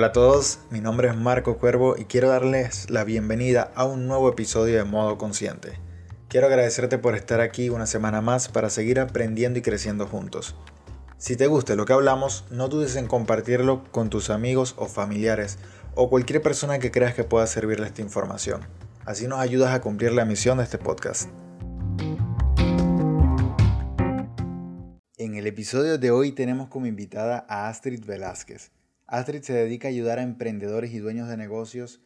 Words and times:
Hola 0.00 0.06
a 0.06 0.12
todos, 0.12 0.60
mi 0.70 0.80
nombre 0.80 1.08
es 1.08 1.14
Marco 1.14 1.58
Cuervo 1.58 1.94
y 1.98 2.06
quiero 2.06 2.30
darles 2.30 2.88
la 2.88 3.04
bienvenida 3.04 3.70
a 3.74 3.84
un 3.84 4.08
nuevo 4.08 4.30
episodio 4.30 4.78
de 4.78 4.84
Modo 4.84 5.18
Consciente. 5.18 5.78
Quiero 6.28 6.46
agradecerte 6.46 6.96
por 6.96 7.14
estar 7.14 7.42
aquí 7.42 7.68
una 7.68 7.84
semana 7.84 8.22
más 8.22 8.48
para 8.48 8.70
seguir 8.70 8.98
aprendiendo 8.98 9.58
y 9.58 9.62
creciendo 9.62 10.06
juntos. 10.06 10.56
Si 11.18 11.36
te 11.36 11.48
gusta 11.48 11.74
lo 11.74 11.84
que 11.84 11.92
hablamos, 11.92 12.46
no 12.50 12.68
dudes 12.68 12.96
en 12.96 13.08
compartirlo 13.08 13.84
con 13.92 14.08
tus 14.08 14.30
amigos 14.30 14.74
o 14.78 14.86
familiares 14.86 15.58
o 15.94 16.08
cualquier 16.08 16.40
persona 16.40 16.78
que 16.78 16.90
creas 16.90 17.12
que 17.12 17.24
pueda 17.24 17.46
servirle 17.46 17.86
esta 17.86 18.00
información. 18.00 18.62
Así 19.04 19.26
nos 19.26 19.40
ayudas 19.40 19.74
a 19.74 19.82
cumplir 19.82 20.12
la 20.12 20.24
misión 20.24 20.56
de 20.56 20.64
este 20.64 20.78
podcast. 20.78 21.28
En 25.18 25.34
el 25.34 25.46
episodio 25.46 25.98
de 25.98 26.10
hoy 26.10 26.32
tenemos 26.32 26.68
como 26.68 26.86
invitada 26.86 27.44
a 27.50 27.68
Astrid 27.68 28.02
Velázquez. 28.06 28.70
Astrid 29.10 29.42
se 29.42 29.52
dedica 29.52 29.88
a 29.88 29.90
ayudar 29.90 30.20
a 30.20 30.22
emprendedores 30.22 30.92
y 30.92 31.00
dueños 31.00 31.28
de 31.28 31.36
negocios 31.36 32.00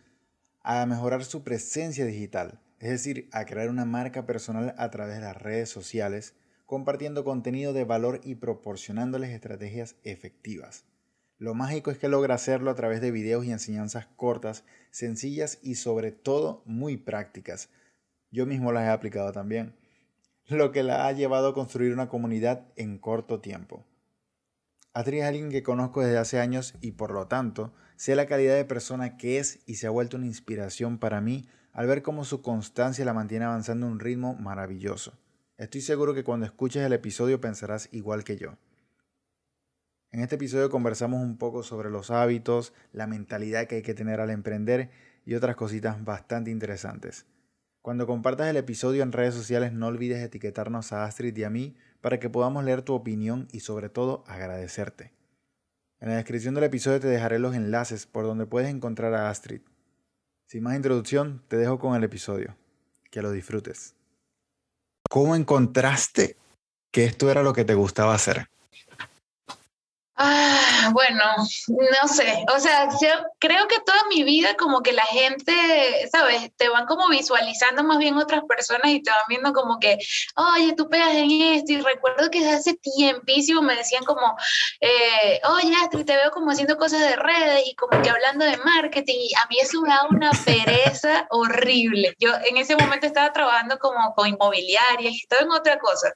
a 0.63 0.87
mejorar 0.87 1.23
su 1.23 1.45
presencia 1.45 2.07
digital, 2.07 2.61
es 2.81 2.89
decir, 2.89 3.29
a 3.31 3.45
crear 3.45 3.69
una 3.69 3.85
marca 3.85 4.25
personal 4.25 4.75
a 4.79 4.91
través 4.91 5.17
de 5.17 5.21
las 5.21 5.37
redes 5.37 5.69
sociales, 5.69 6.33
compartiendo 6.65 7.23
contenido 7.23 7.75
de 7.75 7.85
valor 7.85 8.23
y 8.25 8.37
proporcionándoles 8.37 9.33
estrategias 9.33 9.97
efectivas. 10.03 10.87
Lo 11.37 11.53
mágico 11.53 11.91
es 11.91 11.99
que 11.99 12.09
logra 12.09 12.37
hacerlo 12.37 12.71
a 12.71 12.75
través 12.75 13.03
de 13.03 13.11
videos 13.11 13.45
y 13.45 13.53
enseñanzas 13.53 14.07
cortas, 14.17 14.65
sencillas 14.91 15.59
y 15.63 15.75
sobre 15.75 16.11
todo 16.11 16.63
muy 16.65 16.97
prácticas. 16.97 17.69
Yo 18.31 18.47
mismo 18.47 18.73
las 18.73 18.85
he 18.85 18.89
aplicado 18.89 19.31
también 19.31 19.75
lo 20.47 20.73
que 20.73 20.83
la 20.83 21.07
ha 21.07 21.13
llevado 21.13 21.49
a 21.49 21.55
construir 21.55 21.93
una 21.93 22.09
comunidad 22.09 22.67
en 22.77 22.97
corto 22.97 23.41
tiempo. 23.41 23.85
Adri 24.95 25.19
es 25.19 25.25
alguien 25.25 25.51
que 25.51 25.65
conozco 25.65 26.03
desde 26.03 26.19
hace 26.19 26.39
años 26.39 26.77
y 26.81 26.93
por 26.93 27.11
lo 27.11 27.27
tanto 27.27 27.75
sé 27.97 28.15
la 28.15 28.27
calidad 28.27 28.55
de 28.55 28.65
persona 28.65 29.17
que 29.17 29.41
es 29.41 29.59
y 29.67 29.75
se 29.75 29.89
ha 29.89 29.91
vuelto 29.91 30.17
una 30.17 30.27
inspiración 30.27 30.99
para 30.99 31.21
mí 31.21 31.49
al 31.73 31.89
ver 31.89 32.03
cómo 32.03 32.25
su 32.25 32.43
constancia 32.43 33.05
la 33.05 33.13
mantiene 33.13 33.45
avanzando 33.45 33.87
a 33.87 33.91
un 33.91 33.99
ritmo 33.99 34.37
maravilloso. 34.37 35.19
Estoy 35.59 35.81
seguro 35.81 36.15
que 36.15 36.23
cuando 36.23 36.47
escuches 36.47 36.85
el 36.85 36.93
episodio 36.93 37.41
pensarás 37.41 37.89
igual 37.91 38.23
que 38.23 38.37
yo. 38.37 38.57
En 40.13 40.21
este 40.21 40.37
episodio 40.37 40.71
conversamos 40.71 41.21
un 41.21 41.39
poco 41.39 41.65
sobre 41.65 41.91
los 41.91 42.13
hábitos, 42.13 42.73
la 42.93 43.09
mentalidad 43.09 43.67
que 43.67 43.75
hay 43.77 43.83
que 43.83 43.95
tener 43.95 44.21
al 44.21 44.31
emprender 44.31 44.91
y 45.27 45.35
otras 45.35 45.57
cositas 45.57 46.05
bastante 46.05 46.53
interesantes. 46.53 47.27
Cuando 47.85 48.07
compartas 48.07 48.49
el 48.49 48.57
episodio 48.57 49.03
en 49.03 49.13
redes 49.13 49.35
sociales 49.35 49.75
no 49.75 49.89
olvides 49.89 50.25
etiquetarnos 50.25 50.95
a 50.95 51.05
Astrid 51.05 51.37
y 51.37 51.45
a 51.45 51.51
mí 51.51 51.77
para 52.01 52.19
que 52.19 52.31
podamos 52.31 52.65
leer 52.65 52.81
tu 52.81 52.95
opinión 52.95 53.47
y 53.53 53.61
sobre 53.61 53.91
todo 53.91 54.25
agradecerte. 54.27 55.13
En 56.01 56.09
la 56.09 56.17
descripción 56.17 56.55
del 56.55 56.65
episodio 56.65 56.99
te 56.99 57.09
dejaré 57.09 57.39
los 57.39 57.55
enlaces 57.55 58.07
por 58.07 58.25
donde 58.25 58.47
puedes 58.47 58.71
encontrar 58.71 59.13
a 59.13 59.29
Astrid. 59.29 59.61
Sin 60.47 60.63
más 60.63 60.77
introducción, 60.77 61.43
te 61.49 61.59
dejo 61.59 61.79
con 61.79 61.95
el 61.95 62.03
episodio. 62.05 62.57
Que 63.11 63.21
lo 63.21 63.31
disfrutes. 63.33 63.95
¿Cómo 65.11 65.37
encontraste 65.37 66.39
que 66.91 67.05
esto 67.05 67.31
era 67.31 67.43
lo 67.43 67.53
que 67.53 67.67
te 67.67 67.75
gustaba 67.75 68.15
hacer? 68.15 68.49
Ah, 70.17 70.91
bueno, 70.93 71.25
no 71.69 72.09
sé, 72.09 72.45
o 72.55 72.61
sea, 72.61 72.89
creo 73.41 73.67
que 73.67 73.81
toda 73.81 73.99
mi 74.09 74.23
vida 74.23 74.55
como 74.57 74.81
que 74.81 74.93
la 74.93 75.05
gente, 75.07 75.53
¿sabes? 76.13 76.53
Te 76.57 76.69
van 76.69 76.87
como 76.87 77.09
visualizando 77.09 77.83
más 77.83 77.99
bien 77.99 78.17
otras 78.17 78.45
personas 78.49 78.93
y 78.93 79.03
te 79.03 79.11
van 79.11 79.25
viendo 79.29 79.53
como 79.53 79.81
que, 79.81 79.99
oye, 80.37 80.75
tú 80.77 80.89
pegas 80.89 81.15
en 81.15 81.33
esto 81.33 81.73
y 81.73 81.81
recuerdo 81.81 82.31
que 82.31 82.41
desde 82.41 82.55
hace 82.55 82.75
tiempísimo 82.75 83.61
me 83.61 83.75
decían 83.75 84.05
como, 84.05 84.37
eh, 84.81 85.41
oye, 85.49 85.75
Astrid, 85.83 86.05
te 86.05 86.17
veo 86.17 86.31
como 86.31 86.53
haciendo 86.53 86.77
cosas 86.77 87.01
de 87.01 87.17
redes 87.17 87.65
y 87.67 87.75
como 87.75 88.01
que 88.01 88.11
hablando 88.11 88.45
de 88.45 88.57
marketing 88.59 89.19
y 89.19 89.35
a 89.35 89.49
mí 89.49 89.59
eso 89.61 89.81
me 89.81 89.89
da 89.89 90.07
una 90.09 90.31
pereza 90.31 91.27
horrible. 91.31 92.15
Yo 92.21 92.31
en 92.45 92.57
ese 92.57 92.77
momento 92.77 93.07
estaba 93.07 93.33
trabajando 93.33 93.81
como 93.81 94.15
con 94.15 94.29
inmobiliarias 94.29 95.13
y 95.13 95.19
estaba 95.19 95.43
en 95.43 95.51
otra 95.51 95.81
cosa. 95.81 96.13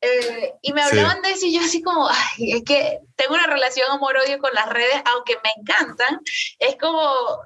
Eh, 0.00 0.54
y 0.62 0.72
me 0.72 0.82
hablaban 0.82 1.22
de 1.22 1.30
eso 1.30 1.46
y 1.46 1.54
yo 1.54 1.60
así 1.60 1.82
como, 1.82 2.08
ay, 2.08 2.54
es 2.54 2.64
que 2.64 2.98
tengo 3.22 3.34
una 3.34 3.46
relación 3.46 3.90
amor-odio 3.90 4.38
con 4.38 4.52
las 4.52 4.68
redes, 4.68 5.00
aunque 5.04 5.38
me 5.44 5.50
encantan, 5.56 6.20
es 6.58 6.76
como, 6.76 7.40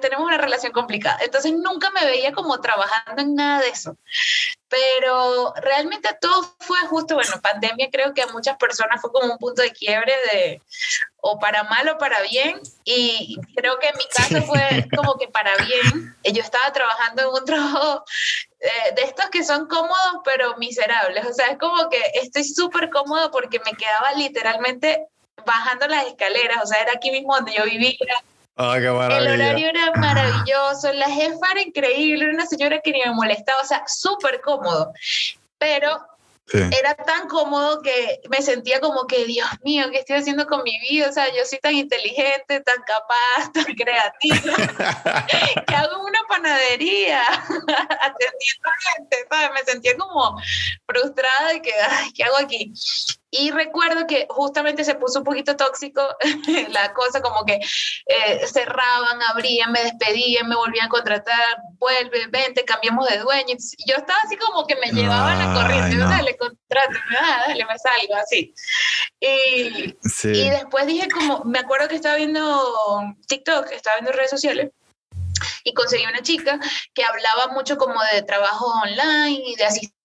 tenemos 0.00 0.26
una 0.26 0.38
relación 0.38 0.72
complicada. 0.72 1.18
Entonces 1.22 1.52
nunca 1.52 1.90
me 1.90 2.04
veía 2.06 2.32
como 2.32 2.60
trabajando 2.60 3.22
en 3.22 3.34
nada 3.34 3.60
de 3.60 3.68
eso. 3.68 3.96
Pero 4.68 5.52
realmente 5.56 6.08
todo 6.20 6.54
fue 6.60 6.78
justo, 6.88 7.14
bueno, 7.14 7.40
pandemia 7.42 7.88
creo 7.90 8.14
que 8.14 8.22
a 8.22 8.28
muchas 8.28 8.56
personas 8.56 9.00
fue 9.00 9.12
como 9.12 9.32
un 9.32 9.38
punto 9.38 9.62
de 9.62 9.72
quiebre 9.72 10.14
de 10.32 10.62
o 11.16 11.38
para 11.38 11.64
mal 11.64 11.88
o 11.88 11.98
para 11.98 12.22
bien. 12.22 12.60
Y 12.84 13.36
creo 13.56 13.78
que 13.78 13.88
en 13.88 13.96
mi 13.96 14.06
caso 14.14 14.46
fue 14.46 14.86
como 14.96 15.18
que 15.18 15.28
para 15.28 15.54
bien. 15.56 16.16
Yo 16.32 16.42
estaba 16.42 16.72
trabajando 16.72 17.22
en 17.22 17.28
un 17.28 17.44
trabajo 17.44 18.04
eh, 18.60 18.94
de 18.94 19.02
estos 19.02 19.30
que 19.30 19.44
son 19.44 19.66
cómodos 19.66 20.20
pero 20.24 20.56
miserables. 20.56 21.26
O 21.26 21.32
sea, 21.32 21.46
es 21.46 21.58
como 21.58 21.88
que 21.88 22.00
estoy 22.14 22.44
súper 22.44 22.90
cómodo 22.90 23.30
porque 23.30 23.60
me 23.60 23.72
quedaba 23.72 24.12
literalmente 24.16 25.06
bajando 25.44 25.88
las 25.88 26.06
escaleras. 26.06 26.62
O 26.62 26.66
sea, 26.66 26.82
era 26.82 26.92
aquí 26.92 27.10
mismo 27.10 27.34
donde 27.34 27.54
yo 27.54 27.64
vivía 27.64 27.96
Ah, 28.62 28.76
el 28.76 28.86
horario 28.88 29.68
era 29.68 29.92
maravilloso, 29.96 30.92
la 30.92 31.08
jefa 31.08 31.46
era 31.52 31.62
increíble, 31.62 32.24
era 32.24 32.34
una 32.34 32.44
señora 32.44 32.80
que 32.82 32.92
ni 32.92 33.00
me 33.00 33.12
molestaba, 33.12 33.62
o 33.62 33.64
sea, 33.64 33.82
súper 33.86 34.42
cómodo. 34.42 34.92
Pero 35.56 35.98
era 36.52 36.94
tan 36.94 37.28
cómodo 37.28 37.80
que 37.82 38.20
me 38.28 38.42
sentía 38.42 38.80
como 38.80 39.06
que, 39.06 39.24
Dios 39.24 39.48
mío, 39.62 39.86
¿qué 39.90 39.98
estoy 39.98 40.16
haciendo 40.16 40.46
con 40.46 40.62
mi 40.64 40.78
vida? 40.80 41.08
O 41.08 41.12
sea, 41.12 41.28
yo 41.28 41.44
soy 41.44 41.58
tan 41.58 41.74
inteligente, 41.74 42.60
tan 42.60 42.82
capaz, 42.82 43.52
tan 43.54 43.74
creativa, 43.74 44.56
que 45.66 45.74
hago 45.74 46.04
una 46.04 46.20
panadería 46.28 47.22
atendiendo 47.28 48.70
gente, 48.96 49.16
¿sabes? 49.30 49.50
Me 49.54 49.72
sentía 49.72 49.96
como 49.96 50.40
frustrada 50.86 51.52
de 51.52 51.62
que, 51.62 51.72
ay, 51.72 52.12
¿qué 52.12 52.24
hago 52.24 52.36
aquí? 52.38 52.72
Y 53.32 53.52
recuerdo 53.52 54.06
que 54.08 54.26
justamente 54.28 54.82
se 54.82 54.96
puso 54.96 55.20
un 55.20 55.24
poquito 55.24 55.56
tóxico 55.56 56.02
la 56.70 56.92
cosa, 56.92 57.22
como 57.22 57.44
que 57.44 57.60
eh, 58.06 58.46
cerraban, 58.46 59.22
abrían, 59.28 59.70
me 59.70 59.82
despedían, 59.82 60.48
me 60.48 60.56
volvían 60.56 60.86
a 60.86 60.88
contratar, 60.88 61.58
vuelve, 61.78 62.26
vente, 62.28 62.64
cambiamos 62.64 63.08
de 63.08 63.18
dueño. 63.18 63.54
Yo 63.86 63.96
estaba 63.96 64.18
así 64.24 64.36
como 64.36 64.66
que 64.66 64.76
me 64.76 64.90
llevaban 64.90 65.38
la 65.38 65.54
corriente, 65.54 65.96
no. 65.96 66.08
dale, 66.08 66.36
contrato, 66.36 66.98
ah, 67.20 67.44
dale, 67.46 67.64
me 67.64 67.78
salgo, 67.78 68.16
así. 68.16 68.52
Y, 69.20 69.94
y 70.24 70.50
después 70.50 70.86
dije 70.86 71.08
como, 71.08 71.44
me 71.44 71.60
acuerdo 71.60 71.88
que 71.88 71.96
estaba 71.96 72.16
viendo 72.16 73.14
TikTok, 73.28 73.70
estaba 73.70 73.98
viendo 73.98 74.12
redes 74.12 74.30
sociales, 74.30 74.70
y 75.64 75.72
conseguí 75.74 76.04
una 76.04 76.22
chica 76.22 76.58
que 76.94 77.04
hablaba 77.04 77.52
mucho 77.52 77.76
como 77.76 77.94
de 78.12 78.22
trabajo 78.22 78.66
online 78.82 79.42
y 79.46 79.54
de 79.54 79.64
asistencia 79.64 79.99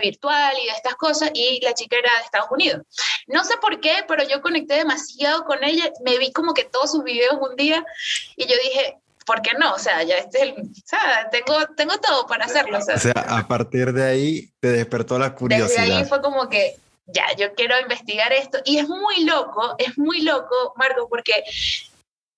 virtual 0.00 0.54
y 0.60 0.66
de 0.66 0.72
estas 0.72 0.94
cosas, 0.96 1.30
y 1.34 1.60
la 1.62 1.74
chica 1.74 1.96
era 1.96 2.12
de 2.18 2.24
Estados 2.24 2.50
Unidos. 2.50 2.82
No 3.26 3.44
sé 3.44 3.56
por 3.58 3.80
qué, 3.80 4.04
pero 4.08 4.24
yo 4.24 4.42
conecté 4.42 4.74
demasiado 4.74 5.44
con 5.44 5.62
ella, 5.62 5.90
me 6.04 6.18
vi 6.18 6.32
como 6.32 6.54
que 6.54 6.64
todos 6.64 6.92
sus 6.92 7.04
videos 7.04 7.34
un 7.40 7.56
día 7.56 7.84
y 8.36 8.46
yo 8.46 8.54
dije, 8.64 8.98
¿por 9.24 9.42
qué 9.42 9.52
no? 9.58 9.74
O 9.74 9.78
sea, 9.78 10.02
ya 10.02 10.16
este 10.16 10.42
el, 10.42 10.52
o 10.52 10.64
sea, 10.84 11.28
tengo, 11.30 11.54
tengo 11.76 11.98
todo 11.98 12.26
para 12.26 12.46
hacerlo. 12.46 12.78
O 12.78 12.82
sea, 12.82 13.12
a 13.12 13.46
partir 13.46 13.92
de 13.92 14.04
ahí 14.04 14.50
te 14.60 14.72
despertó 14.72 15.18
la 15.18 15.34
curiosidad. 15.34 15.82
Desde 15.82 15.94
ahí 15.94 16.04
fue 16.04 16.20
como 16.20 16.48
que, 16.48 16.76
ya, 17.06 17.26
yo 17.38 17.54
quiero 17.54 17.78
investigar 17.80 18.32
esto. 18.32 18.58
Y 18.64 18.78
es 18.78 18.88
muy 18.88 19.24
loco, 19.24 19.76
es 19.78 19.96
muy 19.98 20.22
loco, 20.22 20.74
Marco, 20.76 21.08
porque 21.08 21.44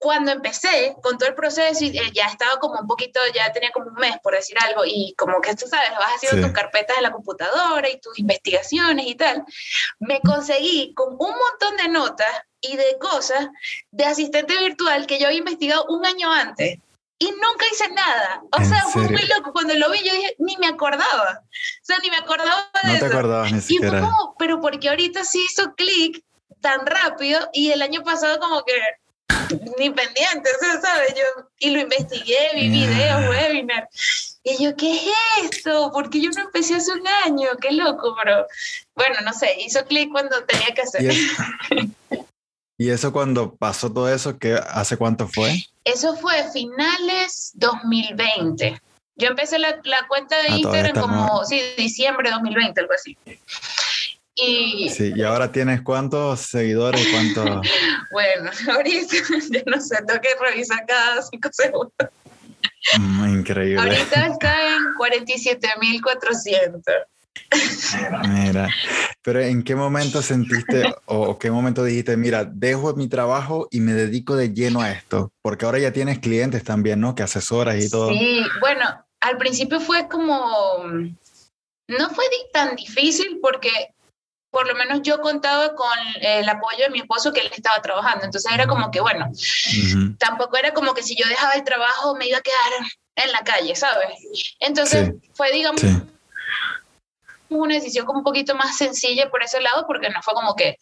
cuando 0.02 0.32
empecé 0.32 0.96
con 1.00 1.16
todo 1.16 1.28
el 1.28 1.36
proceso, 1.36 1.84
y, 1.84 1.96
eh, 1.96 2.10
ya 2.12 2.24
estaba 2.24 2.58
como 2.58 2.80
un 2.80 2.88
poquito, 2.88 3.20
ya 3.32 3.52
tenía 3.52 3.70
como 3.70 3.86
un 3.86 3.94
mes, 3.94 4.16
por 4.20 4.34
decir 4.34 4.56
algo, 4.58 4.82
y 4.84 5.14
como 5.16 5.40
que 5.40 5.54
tú 5.54 5.68
sabes, 5.68 5.90
vas 5.92 6.16
haciendo 6.16 6.44
tus 6.44 6.52
carpetas 6.52 6.96
en 6.96 7.04
la 7.04 7.12
computadora 7.12 7.88
y 7.88 8.00
tus 8.00 8.18
investigaciones 8.18 9.06
y 9.06 9.14
tal, 9.14 9.44
me 10.00 10.20
conseguí 10.20 10.92
con 10.94 11.12
un 11.12 11.18
montón 11.30 11.76
de 11.76 11.88
notas 11.88 12.28
y 12.60 12.76
de 12.76 12.98
cosas 13.00 13.46
de 13.92 14.04
asistente 14.04 14.58
virtual 14.58 15.06
que 15.06 15.20
yo 15.20 15.28
había 15.28 15.38
investigado 15.38 15.86
un 15.88 16.04
año 16.04 16.32
antes. 16.32 16.78
Y 17.20 17.26
nunca 17.26 17.64
hice 17.72 17.88
nada. 17.90 18.42
O 18.50 18.64
sea, 18.64 18.82
fue 18.82 19.02
muy 19.02 19.22
loco. 19.28 19.52
Cuando 19.52 19.74
lo 19.74 19.92
vi, 19.92 19.98
yo 19.98 20.12
dije, 20.12 20.34
ni 20.38 20.56
me 20.56 20.66
acordaba. 20.66 21.40
O 21.44 21.84
sea, 21.84 21.98
ni 22.02 22.10
me 22.10 22.16
acordaba 22.16 22.68
de 22.82 22.88
no 22.88 22.94
eso. 22.94 23.06
Te 23.06 23.12
acordabas 23.12 23.52
ni 23.52 23.60
siquiera. 23.60 23.86
Y 23.86 24.00
fue 24.00 24.10
como, 24.10 24.34
pero 24.36 24.60
porque 24.60 24.88
ahorita 24.88 25.22
sí 25.22 25.46
hizo 25.48 25.72
clic 25.76 26.24
tan 26.60 26.84
rápido 26.84 27.48
y 27.52 27.70
el 27.70 27.82
año 27.82 28.02
pasado 28.02 28.40
como 28.40 28.64
que 28.64 28.74
ni 29.78 29.90
pendiente, 29.90 30.50
¿sabes? 30.80 31.14
Yo, 31.14 31.48
y 31.58 31.70
lo 31.70 31.80
investigué, 31.80 32.50
vi 32.54 32.68
videos, 32.68 33.28
webinars. 33.28 34.38
Y 34.44 34.62
yo, 34.62 34.74
¿qué 34.76 34.96
es 34.96 35.02
esto? 35.44 35.90
Porque 35.92 36.20
yo 36.20 36.30
no 36.30 36.42
empecé 36.42 36.74
hace 36.74 36.92
un 36.92 37.06
año, 37.24 37.48
qué 37.60 37.72
loco, 37.72 38.16
pero 38.22 38.46
bueno, 38.94 39.16
no 39.24 39.32
sé, 39.32 39.56
hizo 39.60 39.84
clic 39.84 40.10
cuando 40.10 40.42
tenía 40.44 40.74
que 40.74 40.82
hacer. 40.82 41.14
¿Y, 42.76 42.90
eso 42.90 43.12
cuando 43.12 43.54
pasó 43.54 43.92
todo 43.92 44.12
eso, 44.12 44.38
¿qué, 44.38 44.54
¿hace 44.54 44.96
cuánto 44.96 45.28
fue? 45.28 45.64
Eso 45.84 46.16
fue 46.16 46.50
finales 46.52 47.52
2020. 47.54 48.80
Yo 49.16 49.28
empecé 49.28 49.58
la, 49.58 49.78
la 49.84 50.06
cuenta 50.08 50.36
de 50.42 50.48
ah, 50.48 50.56
Instagram 50.56 51.00
como, 51.00 51.44
sí, 51.44 51.60
diciembre 51.76 52.28
de 52.28 52.34
2020, 52.34 52.80
algo 52.80 52.94
así. 52.94 53.16
Y, 54.34 54.88
sí, 54.88 55.12
y 55.14 55.22
ahora 55.22 55.52
tienes 55.52 55.82
cuántos 55.82 56.40
seguidores, 56.40 57.06
cuántos... 57.12 57.66
bueno, 58.12 58.50
ahorita 58.72 59.16
yo 59.50 59.60
no 59.66 59.80
sé, 59.80 59.96
tengo 60.06 60.20
que 60.20 60.28
revisar 60.40 60.86
cada 60.86 61.20
cinco 61.22 61.48
segundos. 61.52 62.10
Mm, 62.98 63.38
increíble. 63.38 63.80
Ahorita 63.80 64.26
está 64.26 64.76
en 64.76 64.82
47.400. 64.98 67.06
Mira, 68.28 68.68
pero 69.22 69.40
¿en 69.40 69.62
qué 69.62 69.74
momento 69.74 70.22
sentiste 70.22 70.94
o 71.06 71.38
qué 71.38 71.50
momento 71.50 71.84
dijiste, 71.84 72.16
mira, 72.16 72.44
dejo 72.44 72.94
mi 72.94 73.08
trabajo 73.08 73.68
y 73.70 73.80
me 73.80 73.92
dedico 73.92 74.36
de 74.36 74.52
lleno 74.52 74.80
a 74.80 74.90
esto? 74.90 75.32
Porque 75.42 75.64
ahora 75.64 75.78
ya 75.78 75.92
tienes 75.92 76.18
clientes 76.18 76.64
también, 76.64 77.00
¿no? 77.00 77.14
Que 77.14 77.22
asesoras 77.22 77.82
y 77.82 77.90
todo. 77.90 78.10
Sí, 78.10 78.42
bueno, 78.60 78.84
al 79.20 79.36
principio 79.38 79.80
fue 79.80 80.08
como, 80.08 80.84
no 81.88 82.10
fue 82.10 82.24
tan 82.52 82.76
difícil 82.76 83.38
porque 83.40 83.91
por 84.52 84.68
lo 84.68 84.74
menos 84.74 85.00
yo 85.02 85.18
contaba 85.22 85.74
con 85.74 85.98
el 86.20 86.46
apoyo 86.46 86.84
de 86.84 86.90
mi 86.90 87.00
esposo 87.00 87.32
que 87.32 87.40
él 87.40 87.50
estaba 87.56 87.80
trabajando. 87.80 88.26
Entonces 88.26 88.52
era 88.52 88.66
como 88.66 88.90
que, 88.90 89.00
bueno, 89.00 89.30
tampoco 90.18 90.58
era 90.58 90.74
como 90.74 90.92
que 90.92 91.02
si 91.02 91.16
yo 91.16 91.26
dejaba 91.26 91.54
el 91.54 91.64
trabajo 91.64 92.14
me 92.16 92.28
iba 92.28 92.36
a 92.36 92.42
quedar 92.42 92.72
en 93.16 93.32
la 93.32 93.40
calle, 93.40 93.74
¿sabes? 93.74 94.10
Entonces 94.60 95.12
fue, 95.32 95.50
digamos, 95.52 95.82
una 97.48 97.74
decisión 97.74 98.04
como 98.04 98.18
un 98.18 98.24
poquito 98.24 98.54
más 98.54 98.76
sencilla 98.76 99.30
por 99.30 99.42
ese 99.42 99.58
lado, 99.62 99.86
porque 99.86 100.10
no 100.10 100.22
fue 100.22 100.34
como 100.34 100.54
que, 100.54 100.76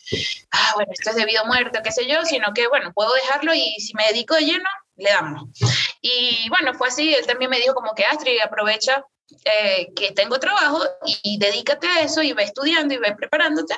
ah, 0.51 0.73
bueno, 0.75 0.91
esto 0.93 1.11
es 1.11 1.17
debido 1.17 1.43
a 1.43 1.47
muerte, 1.47 1.81
qué 1.85 1.93
sé 1.93 2.09
yo, 2.09 2.25
sino 2.25 2.53
que, 2.53 2.67
bueno, 2.67 2.91
puedo 2.93 3.15
dejarlo 3.15 3.55
y 3.55 3.77
si 3.79 3.95
me 3.95 4.05
dedico 4.09 4.35
de 4.35 4.47
lleno, 4.47 4.69
le 4.97 5.11
damos. 5.11 5.45
Y 6.03 6.49
bueno, 6.49 6.75
fue 6.75 6.89
así, 6.89 7.15
él 7.15 7.25
también 7.25 7.53
me 7.53 7.61
dijo 7.61 7.75
como 7.75 7.95
que 7.95 8.05
Astrid, 8.05 8.41
aprovecha 8.41 9.05
eh, 9.45 9.89
que 9.95 10.13
tengo 10.13 10.39
trabajo 10.39 10.83
y, 11.23 11.39
dedícate 11.39 11.87
a 11.87 12.03
eso 12.03 12.23
y 12.23 12.33
ve 12.33 12.45
estudiando 12.45 12.95
y 12.95 12.99
ve 12.99 13.15
preparándote. 13.17 13.75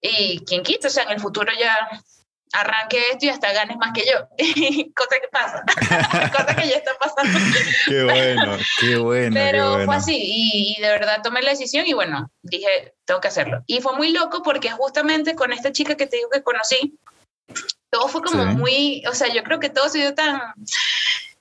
Y 0.00 0.40
quien 0.44 0.62
quita, 0.62 0.88
o 0.88 0.90
sea, 0.90 1.04
en 1.04 1.12
el 1.12 1.20
futuro 1.20 1.52
ya 1.58 1.88
arranque 2.52 2.98
esto 3.10 3.26
y 3.26 3.28
hasta 3.30 3.52
ganes 3.52 3.76
más 3.78 3.92
que 3.92 4.04
yo. 4.04 4.28
cosa 4.94 5.16
que 5.20 5.28
pasa, 5.30 5.62
cosa 6.32 6.56
que 6.56 6.68
ya 6.68 6.76
está 6.76 6.92
pasando. 6.98 7.38
qué 7.86 8.02
bueno, 8.04 8.58
qué 8.78 8.96
bueno. 8.96 9.34
Pero 9.34 9.84
fue 9.84 9.96
así 9.96 10.16
y, 10.18 10.80
de 10.80 10.88
verdad 10.88 11.22
tomé 11.22 11.42
la 11.42 11.50
decisión 11.50 11.86
y 11.86 11.94
bueno, 11.94 12.30
dije, 12.42 12.94
tengo 13.04 13.20
que 13.20 13.28
hacerlo. 13.28 13.62
Y 13.66 13.80
fue 13.80 13.96
muy 13.96 14.10
loco 14.10 14.42
porque 14.42 14.70
justamente 14.70 15.34
con 15.34 15.52
esta 15.52 15.72
chica 15.72 15.96
que 15.96 16.06
te 16.06 16.16
digo 16.16 16.28
que 16.30 16.42
conocí, 16.42 16.98
todo 17.90 18.08
fue 18.08 18.22
como 18.22 18.44
muy, 18.46 19.02
o 19.06 19.14
sea, 19.14 19.32
yo 19.32 19.42
creo 19.42 19.60
que 19.60 19.70
todo 19.70 19.88
se 19.88 19.98
dio 19.98 20.14
tan 20.14 20.40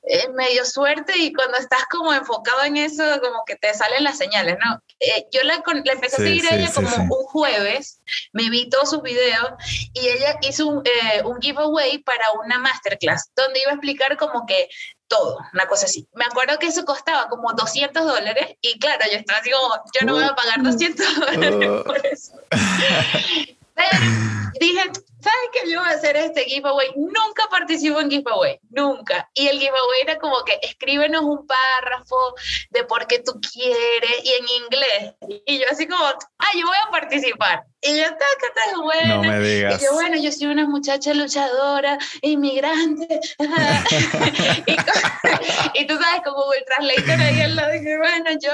es 0.04 0.30
medio 0.32 0.66
suerte 0.66 1.14
y 1.18 1.34
cuando 1.34 1.58
estás 1.58 1.86
como 1.90 2.14
enfocado 2.14 2.64
en 2.64 2.78
eso, 2.78 3.04
como 3.22 3.44
que 3.46 3.56
te 3.56 3.74
salen 3.74 4.04
las 4.04 4.18
señales, 4.18 4.58
¿no? 4.64 4.82
Eh, 5.00 5.28
yo 5.32 5.44
la, 5.44 5.64
empecé 5.92 6.16
a 6.16 6.20
seguir 6.20 6.46
a 6.48 6.56
ella 6.56 6.72
como 6.74 6.90
un 6.96 7.24
jueves, 7.26 8.02
me 8.34 8.50
vi 8.50 8.70
todos 8.70 8.90
sus 8.90 9.02
videos 9.02 9.52
y 9.94 10.08
ella 10.08 10.38
hizo 10.42 10.68
un, 10.68 10.84
eh, 10.86 11.22
un 11.24 11.40
giveaway 11.42 12.00
para 12.00 12.32
una 12.44 12.58
masterclass 12.60 13.30
donde 13.36 13.60
iba 13.62 13.72
a 13.72 13.76
explicar 13.76 14.18
como 14.18 14.46
que 14.46 14.70
todo, 15.08 15.38
una 15.54 15.68
cosa 15.68 15.86
así. 15.86 16.08
Me 16.14 16.26
acuerdo 16.26 16.58
que 16.58 16.68
eso 16.68 16.86
costaba 16.86 17.28
como 17.28 17.52
200 17.54 18.06
dólares 18.06 18.56
y 18.62 18.80
claro, 18.80 19.06
yo 19.12 19.18
estaba 19.18 19.40
así 19.40 19.52
como, 19.52 19.76
yo 20.00 20.06
no 20.06 20.14
voy 20.14 20.24
a 20.24 20.36
pagar 20.36 20.64
200 20.64 21.06
uh. 21.06 21.20
dólares 21.20 21.84
por 21.86 22.06
eso. 22.06 22.34
dije, 24.62 24.84
¿sabes 25.20 25.50
qué? 25.54 25.70
Yo 25.72 25.80
voy 25.80 25.90
a 25.90 25.94
hacer 25.94 26.16
este 26.16 26.44
giveaway. 26.44 26.90
Nunca 26.96 27.48
participo 27.50 28.00
en 28.00 28.12
giveaway, 28.12 28.60
nunca. 28.70 29.28
Y 29.34 29.48
el 29.48 29.60
giveaway 29.60 30.02
era 30.04 30.20
como 30.20 30.44
que 30.46 30.60
escríbenos 30.62 31.24
un 31.24 31.48
párrafo 31.48 32.36
de 32.70 32.84
por 32.84 33.08
qué 33.08 33.18
tú 33.20 33.42
quieres 33.42 34.24
y 34.24 34.30
en 34.30 34.48
inglés. 34.64 35.16
Y 35.46 35.60
yo 35.60 35.66
así 35.72 35.88
como, 35.88 36.06
ah, 36.06 36.52
yo 36.56 36.66
voy 36.66 36.78
a 36.88 36.92
participar. 36.92 37.64
Y 37.82 37.98
yo, 37.98 38.04
que 38.04 38.46
estás 38.46 38.76
bueno. 38.80 39.24
No 39.24 39.26
me 39.30 39.40
digas. 39.40 39.82
Y 39.82 39.86
yo, 39.86 39.94
bueno, 39.94 40.16
yo 40.18 40.32
soy 40.32 40.46
una 40.48 40.68
muchacha 40.68 41.16
luchadora, 41.16 41.98
inmigrante. 42.22 43.20
y, 45.74 45.88
tú 45.88 45.96
sabes, 45.96 46.22
como 46.24 46.54
el 46.54 46.64
translator 46.66 47.20
ahí 47.20 47.42
al 47.42 47.56
lado, 47.56 47.72
dije, 47.72 47.98
bueno, 47.98 48.30
yo 48.40 48.54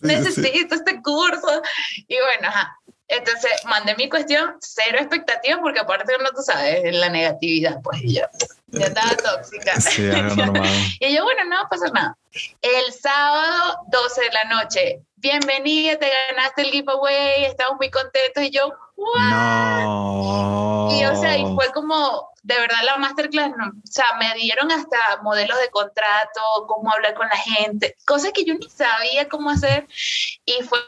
necesito 0.00 0.76
este 0.76 1.02
curso. 1.02 1.60
Y 2.08 2.16
bueno, 2.16 2.48
ajá 2.48 2.78
entonces 3.12 3.52
mandé 3.66 3.94
mi 3.96 4.08
cuestión, 4.08 4.56
cero 4.60 4.98
expectativas, 4.98 5.60
porque 5.60 5.80
aparte 5.80 6.14
no 6.22 6.30
tú 6.30 6.42
sabes, 6.42 6.94
la 6.94 7.08
negatividad, 7.08 7.80
pues 7.82 8.02
y 8.02 8.14
yo 8.16 8.22
ya 8.72 8.86
estaba 8.86 9.14
tóxica. 9.16 9.80
Sí, 9.80 10.02
y 11.00 11.14
yo, 11.14 11.24
bueno, 11.24 11.44
no 11.44 11.56
va 11.56 11.62
a 11.62 11.68
pasar 11.68 11.92
nada. 11.92 12.16
El 12.62 12.92
sábado, 12.92 13.78
12 13.88 14.20
de 14.22 14.30
la 14.30 14.44
noche, 14.44 15.02
bienvenida, 15.16 15.98
te 15.98 16.10
ganaste 16.28 16.62
el 16.62 16.70
giveaway, 16.70 17.44
estamos 17.44 17.76
muy 17.76 17.90
contentos. 17.90 18.42
Y 18.42 18.50
yo, 18.50 18.72
¡wow! 18.96 19.20
No. 19.30 20.88
Y 20.92 21.04
o 21.04 21.14
sea, 21.20 21.36
y 21.36 21.44
fue 21.54 21.70
como, 21.74 22.30
de 22.42 22.58
verdad, 22.58 22.78
la 22.84 22.96
masterclass, 22.96 23.50
no, 23.56 23.66
o 23.66 23.86
sea, 23.86 24.06
me 24.18 24.34
dieron 24.34 24.72
hasta 24.72 24.98
modelos 25.22 25.58
de 25.58 25.68
contrato, 25.68 26.40
cómo 26.66 26.90
hablar 26.92 27.14
con 27.14 27.28
la 27.28 27.36
gente, 27.36 27.96
cosas 28.06 28.32
que 28.32 28.44
yo 28.44 28.54
ni 28.54 28.68
sabía 28.70 29.28
cómo 29.28 29.50
hacer. 29.50 29.86
Y 30.46 30.62
fue 30.62 30.78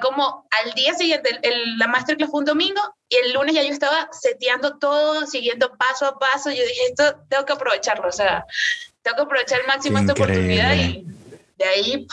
como 0.00 0.46
al 0.50 0.72
día 0.72 0.94
siguiente, 0.94 1.38
el, 1.42 1.78
la 1.78 1.86
masterclass 1.86 2.30
fue 2.30 2.40
un 2.40 2.46
domingo 2.46 2.80
y 3.08 3.16
el 3.16 3.32
lunes 3.32 3.54
ya 3.54 3.62
yo 3.62 3.70
estaba 3.70 4.08
seteando 4.12 4.78
todo, 4.78 5.26
siguiendo 5.26 5.76
paso 5.76 6.06
a 6.06 6.18
paso. 6.18 6.50
Yo 6.50 6.62
dije, 6.62 6.86
esto 6.88 7.16
tengo 7.28 7.44
que 7.44 7.52
aprovecharlo, 7.52 8.08
o 8.08 8.12
sea, 8.12 8.44
tengo 9.02 9.16
que 9.16 9.22
aprovechar 9.22 9.60
al 9.60 9.66
máximo 9.66 9.98
esta 9.98 10.12
oportunidad 10.12 10.74
y 10.74 11.06
de 11.56 11.64
ahí 11.64 12.06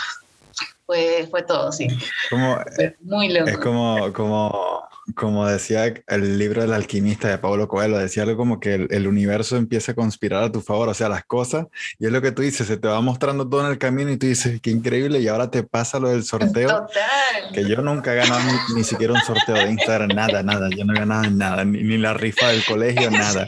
pues, 0.85 1.29
fue 1.29 1.43
todo, 1.43 1.71
sí. 1.71 1.87
Como, 2.29 2.59
muy 3.01 3.29
loco. 3.29 3.49
Es 3.49 3.57
como, 3.57 4.13
como 4.13 4.89
como 5.15 5.47
decía 5.47 5.93
el 6.07 6.37
libro 6.37 6.61
del 6.61 6.73
alquimista 6.73 7.27
de 7.27 7.37
Pablo 7.37 7.67
Coelho, 7.67 7.97
decía 7.97 8.23
algo 8.23 8.37
como 8.37 8.59
que 8.59 8.87
el, 8.89 9.07
universo 9.07 9.57
empieza 9.57 9.91
a 9.91 9.95
conspirar 9.95 10.43
a 10.43 10.51
tu 10.51 10.61
favor, 10.61 10.89
o 10.89 10.93
sea, 10.93 11.09
las 11.09 11.25
cosas, 11.25 11.67
y 11.99 12.05
es 12.05 12.11
lo 12.11 12.21
que 12.21 12.31
tú 12.31 12.41
dices, 12.41 12.67
se 12.67 12.77
te 12.77 12.87
va 12.87 13.01
mostrando 13.01 13.47
todo 13.47 13.65
en 13.65 13.71
el 13.71 13.77
camino 13.77 14.11
y 14.11 14.17
tú 14.17 14.27
dices, 14.27 14.61
qué 14.61 14.71
increíble, 14.71 15.19
y 15.19 15.27
ahora 15.27 15.49
te 15.49 15.63
pasa 15.63 15.99
lo 15.99 16.09
del 16.09 16.23
sorteo, 16.23 16.69
Total. 16.69 17.51
que 17.53 17.67
yo 17.67 17.81
nunca 17.81 18.13
he 18.13 18.17
ganado 18.17 18.41
ni, 18.75 18.83
siquiera 18.83 19.13
un 19.13 19.21
sorteo 19.21 19.55
de 19.55 19.71
Instagram, 19.71 20.09
nada, 20.09 20.43
nada, 20.43 20.69
yo 20.69 20.85
no 20.85 20.93
he 20.93 20.99
ganado 20.99 21.29
nada, 21.31 21.65
ni, 21.65 21.97
la 21.97 22.13
rifa 22.13 22.49
del 22.49 22.63
colegio, 22.63 23.09
nada. 23.11 23.47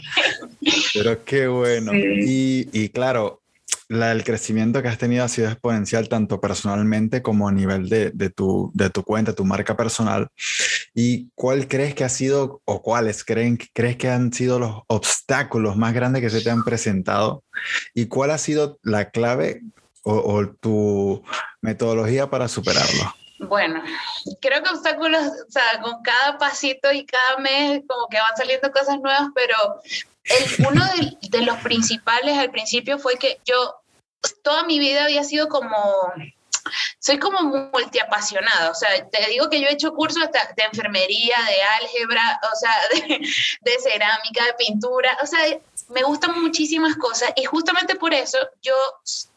Pero 0.94 1.24
qué 1.24 1.48
bueno. 1.48 1.94
Y, 1.94 2.70
y 2.72 2.90
claro, 2.90 3.43
la, 3.94 4.12
el 4.12 4.24
crecimiento 4.24 4.82
que 4.82 4.88
has 4.88 4.98
tenido 4.98 5.24
ha 5.24 5.30
sido 5.30 5.50
exponencial 5.50 6.10
tanto 6.10 6.42
personalmente 6.42 7.22
como 7.22 7.48
a 7.48 7.52
nivel 7.52 7.90
de, 7.90 8.12
de, 8.12 8.30
tu, 8.30 8.72
de 8.74 8.90
tu 8.90 9.04
cuenta, 9.04 9.34
tu 9.34 9.46
marca 9.46 9.78
personal. 9.78 10.28
¿Y 10.94 11.30
cuál 11.36 11.68
crees 11.68 11.96
que 11.96 12.04
ha 12.04 12.10
sido 12.10 12.62
o 12.66 12.82
cuáles 12.82 13.24
creen, 13.24 13.58
crees 13.74 13.98
que 13.98 14.10
han 14.10 14.34
sido 14.34 14.60
los 14.60 14.82
obstáculos 14.88 15.78
más 15.78 15.94
grandes 15.94 16.22
que 16.22 16.30
se 16.30 16.42
te 16.42 16.50
han 16.50 16.64
presentado? 16.64 17.44
¿Y 17.94 18.08
cuál 18.08 18.32
ha 18.32 18.38
sido 18.38 18.80
la 18.84 19.10
clave 19.10 19.62
o, 20.04 20.16
o 20.16 20.48
tu 20.48 21.24
metodología 21.62 22.30
para 22.30 22.48
superarlo? 22.48 23.14
Bueno, 23.40 23.82
creo 24.42 24.64
que 24.64 24.70
obstáculos, 24.70 25.22
o 25.48 25.52
sea, 25.52 25.82
con 25.82 26.02
cada 26.02 26.38
pasito 26.38 26.92
y 26.92 27.06
cada 27.06 27.38
mes 27.38 27.82
como 27.88 28.08
que 28.08 28.18
van 28.18 28.38
saliendo 28.38 28.72
cosas 28.72 29.00
nuevas, 29.00 29.30
pero 29.36 29.56
el, 30.26 30.66
uno 30.68 30.86
de, 30.96 31.38
de, 31.38 31.46
los 31.46 31.58
principales 31.58 32.38
al 32.38 32.52
principio 32.52 32.98
fue 32.98 33.16
que 33.16 33.40
yo 33.46 33.76
toda 34.44 34.64
mi 34.64 34.80
vida 34.80 35.04
había 35.04 35.24
sido 35.24 35.48
como, 35.48 35.78
soy 37.00 37.20
como 37.20 37.42
multiapasionada, 37.42 38.72
o 38.72 38.76
sea, 38.76 38.90
te 39.10 39.30
digo 39.30 39.50
que 39.50 39.60
yo 39.60 39.68
he 39.68 39.74
hecho 39.74 39.94
cursos 39.94 40.24
de 40.32 40.64
enfermería, 40.64 41.36
de 41.48 41.62
álgebra, 41.84 42.40
o 42.52 42.56
sea, 42.56 42.74
de, 43.08 43.20
de 43.62 43.80
cerámica, 43.80 44.46
de 44.46 44.54
pintura, 44.54 45.18
o 45.22 45.28
sea, 45.28 45.40
me 45.90 46.04
gustan 46.04 46.42
muchísimas 46.42 46.96
cosas 46.96 47.32
y 47.36 47.44
justamente 47.46 47.96
por 47.96 48.14
eso 48.14 48.38
yo 48.62 48.76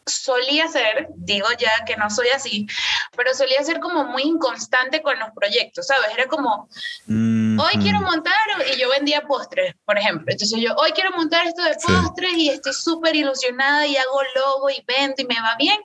solía 0.05 0.67
ser, 0.67 1.07
digo 1.15 1.47
ya 1.57 1.85
que 1.85 1.97
no 1.97 2.09
soy 2.09 2.29
así, 2.29 2.67
pero 3.15 3.33
solía 3.33 3.63
ser 3.63 3.79
como 3.79 4.05
muy 4.05 4.23
inconstante 4.23 5.01
con 5.01 5.19
los 5.19 5.29
proyectos, 5.31 5.87
¿sabes? 5.87 6.09
Era 6.13 6.27
como, 6.27 6.69
hoy 7.59 7.81
quiero 7.81 8.01
montar, 8.01 8.33
y 8.73 8.79
yo 8.79 8.89
vendía 8.89 9.21
postres, 9.21 9.75
por 9.85 9.97
ejemplo. 9.97 10.25
Entonces 10.29 10.59
yo, 10.59 10.73
hoy 10.75 10.91
quiero 10.91 11.11
montar 11.11 11.45
esto 11.47 11.63
de 11.63 11.75
postres 11.75 12.33
y 12.33 12.49
estoy 12.49 12.73
súper 12.73 13.15
ilusionada 13.15 13.85
y 13.85 13.97
hago 13.97 14.21
logo 14.35 14.69
y 14.69 14.83
vendo 14.87 15.15
y 15.17 15.25
me 15.25 15.41
va 15.41 15.55
bien. 15.57 15.79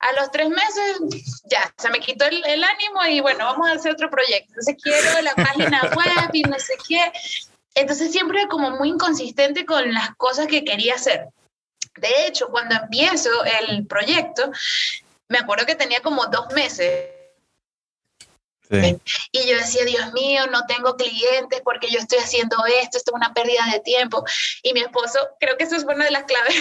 A 0.00 0.12
los 0.14 0.30
tres 0.32 0.48
meses 0.48 0.98
ya, 1.44 1.72
se 1.76 1.88
me 1.90 2.00
quitó 2.00 2.24
el, 2.24 2.44
el 2.44 2.64
ánimo 2.64 3.04
y 3.08 3.20
bueno, 3.20 3.44
vamos 3.44 3.68
a 3.68 3.72
hacer 3.72 3.92
otro 3.92 4.10
proyecto. 4.10 4.48
Entonces 4.48 4.76
quiero 4.82 5.22
la 5.22 5.34
página 5.34 5.80
web 5.96 6.30
y 6.32 6.42
no 6.42 6.58
sé 6.58 6.74
qué. 6.88 7.12
Entonces 7.74 8.10
siempre 8.10 8.48
como 8.48 8.70
muy 8.72 8.88
inconsistente 8.88 9.64
con 9.64 9.92
las 9.92 10.14
cosas 10.16 10.46
que 10.48 10.64
quería 10.64 10.94
hacer. 10.94 11.28
De 11.96 12.26
hecho, 12.26 12.48
cuando 12.48 12.74
empiezo 12.74 13.30
el 13.44 13.86
proyecto, 13.86 14.50
me 15.28 15.38
acuerdo 15.38 15.66
que 15.66 15.74
tenía 15.74 16.00
como 16.00 16.26
dos 16.26 16.52
meses. 16.54 17.06
Y 19.32 19.46
yo 19.46 19.56
decía, 19.56 19.84
Dios 19.84 20.12
mío, 20.12 20.46
no 20.50 20.60
tengo 20.66 20.96
clientes 20.96 21.60
porque 21.64 21.88
yo 21.90 21.98
estoy 21.98 22.18
haciendo 22.18 22.56
esto, 22.66 22.98
esto 22.98 23.12
es 23.12 23.14
una 23.14 23.32
pérdida 23.34 23.66
de 23.72 23.80
tiempo. 23.80 24.24
Y 24.62 24.72
mi 24.72 24.80
esposo, 24.80 25.18
creo 25.38 25.56
que 25.56 25.64
eso 25.64 25.76
es 25.76 25.84
una 25.84 26.04
de 26.04 26.10
las 26.10 26.24
claves. 26.24 26.54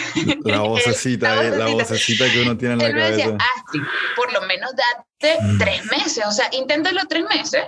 La 0.44 0.60
vocecita, 0.62 1.36
la, 1.36 1.41
vocecita. 1.41 1.58
la 1.58 1.68
vocecita 1.68 2.32
que 2.32 2.41
uno 2.41 2.58
tiene 2.58 2.74
en 2.74 2.80
la 2.80 2.88
Él 2.88 2.94
cabeza. 2.94 3.10
Me 3.10 3.18
decía, 3.18 3.38
Astrid, 3.58 3.82
por 4.15 4.34
lo 4.34 4.41
menos 4.41 4.72
date 4.75 5.38
mm. 5.41 5.58
tres 5.58 5.86
meses, 5.86 6.24
o 6.25 6.32
sea, 6.32 6.50
inténtalo 6.51 7.01
tres 7.08 7.24
meses 7.24 7.65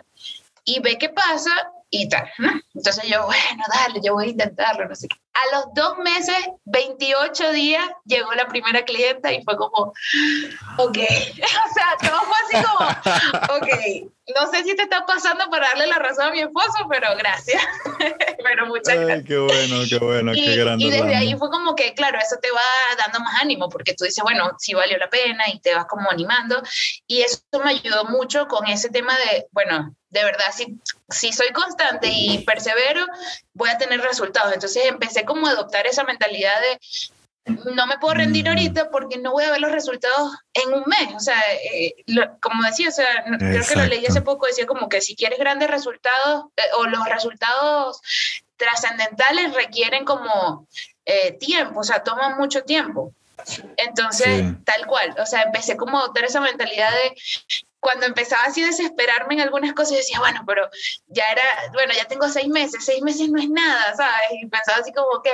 y 0.65 0.79
ve 0.79 0.97
qué 0.97 1.09
pasa 1.09 1.51
y 1.93 2.09
tal. 2.09 2.27
Entonces 2.73 3.03
yo, 3.07 3.23
bueno, 3.25 3.63
dale, 3.71 4.01
yo 4.03 4.13
voy 4.13 4.25
a 4.25 4.29
intentarlo, 4.29 4.87
no 4.87 4.95
sé 4.95 5.07
qué. 5.07 5.15
A 5.33 5.55
los 5.55 5.73
dos 5.75 5.99
meses, 5.99 6.35
28 6.65 7.51
días, 7.51 7.83
llegó 8.05 8.33
la 8.33 8.47
primera 8.47 8.83
clienta 8.83 9.31
y 9.31 9.43
fue 9.43 9.55
como, 9.57 9.93
ok, 10.77 10.77
o 10.77 11.73
sea, 11.73 12.09
todo 12.09 12.21
fue 12.21 12.35
así 12.43 12.67
como, 12.67 13.57
ok, 13.57 14.11
no 14.35 14.51
sé 14.51 14.63
si 14.63 14.75
te 14.75 14.83
está 14.83 15.05
pasando 15.05 15.49
para 15.51 15.67
darle 15.67 15.85
la 15.85 15.99
razón 15.99 16.25
a 16.27 16.31
mi 16.31 16.39
esposo, 16.39 16.87
pero 16.89 17.15
gracias. 17.15 17.61
pero 18.43 18.65
muchas 18.65 18.95
gracias. 18.95 19.17
Ay, 19.19 19.23
qué 19.23 19.37
bueno, 19.37 19.75
qué 19.87 19.97
bueno, 19.99 20.33
y, 20.33 20.43
qué 20.43 20.55
grande. 20.55 20.83
Y 20.83 20.89
desde 20.89 21.15
ahí 21.15 21.35
fue 21.35 21.51
como 21.51 21.75
que, 21.75 21.93
claro, 21.93 22.17
eso 22.17 22.37
te 22.41 22.49
va 22.49 22.97
dando 22.97 23.19
más 23.19 23.39
ánimo, 23.39 23.69
porque 23.69 23.93
tú 23.93 24.05
dices, 24.05 24.23
bueno, 24.23 24.51
sí 24.57 24.73
valió 24.73 24.97
la 24.97 25.09
pena 25.09 25.43
y 25.53 25.59
te 25.59 25.75
vas 25.75 25.85
como 25.85 26.09
animando. 26.09 26.63
Y 27.05 27.21
eso 27.21 27.39
me 27.63 27.71
ayudó 27.71 28.05
mucho 28.05 28.47
con 28.47 28.65
ese 28.67 28.89
tema 28.89 29.15
de, 29.15 29.45
bueno, 29.51 29.95
de 30.13 30.23
verdad, 30.23 30.45
si, 30.55 30.79
si 31.09 31.33
soy 31.33 31.49
constante 31.49 32.07
y 32.07 32.43
persevero, 32.45 33.05
voy 33.53 33.69
a 33.69 33.77
tener 33.77 33.99
resultados. 33.99 34.53
Entonces 34.53 34.85
empecé 34.85 35.25
como 35.25 35.47
a 35.47 35.51
adoptar 35.51 35.87
esa 35.87 36.03
mentalidad 36.03 36.53
de 36.61 36.79
no 37.45 37.87
me 37.87 37.97
puedo 37.97 38.13
rendir 38.13 38.47
ahorita 38.47 38.89
porque 38.89 39.17
no 39.17 39.33
voy 39.33 39.43
a 39.43 39.51
ver 39.51 39.59
los 39.59 39.71
resultados 39.71 40.31
en 40.53 40.73
un 40.73 40.83
mes. 40.85 41.13
O 41.15 41.19
sea, 41.19 41.41
eh, 41.73 41.95
lo, 42.05 42.39
como 42.39 42.63
decía, 42.63 42.87
o 42.89 42.91
sea, 42.91 43.25
creo 43.37 43.65
que 43.67 43.75
lo 43.75 43.85
leí 43.85 44.05
hace 44.05 44.21
poco, 44.21 44.45
decía 44.45 44.65
como 44.65 44.87
que 44.87 45.01
si 45.01 45.15
quieres 45.15 45.39
grandes 45.39 45.69
resultados 45.69 46.45
eh, 46.55 46.61
o 46.77 46.85
los 46.85 47.05
resultados 47.05 47.99
trascendentales 48.55 49.53
requieren 49.55 50.05
como 50.05 50.67
eh, 51.05 51.33
tiempo, 51.33 51.81
o 51.81 51.83
sea, 51.83 52.03
toman 52.03 52.37
mucho 52.37 52.63
tiempo. 52.63 53.13
Entonces, 53.77 54.39
sí. 54.39 54.55
tal 54.63 54.85
cual, 54.85 55.13
o 55.19 55.25
sea, 55.25 55.41
empecé 55.41 55.75
como 55.75 55.97
a 55.97 56.01
adoptar 56.01 56.23
esa 56.23 56.39
mentalidad 56.39 56.91
de 56.91 57.15
cuando 57.83 58.05
empezaba 58.05 58.43
así 58.43 58.63
a 58.63 58.67
desesperarme 58.67 59.35
en 59.35 59.41
algunas 59.41 59.73
cosas, 59.73 59.97
decía, 59.97 60.17
bueno, 60.19 60.41
pero 60.47 60.67
ya 61.07 61.25
era, 61.29 61.43
bueno, 61.73 61.93
ya 61.93 62.05
tengo 62.05 62.29
seis 62.29 62.47
meses, 62.47 62.83
seis 62.85 63.03
meses 63.03 63.29
no 63.29 63.41
es 63.41 63.49
nada, 63.49 63.93
¿sabes? 63.95 64.39
Y 64.41 64.47
pensaba 64.47 64.79
así 64.79 64.93
como, 64.93 65.07
ok, 65.09 65.27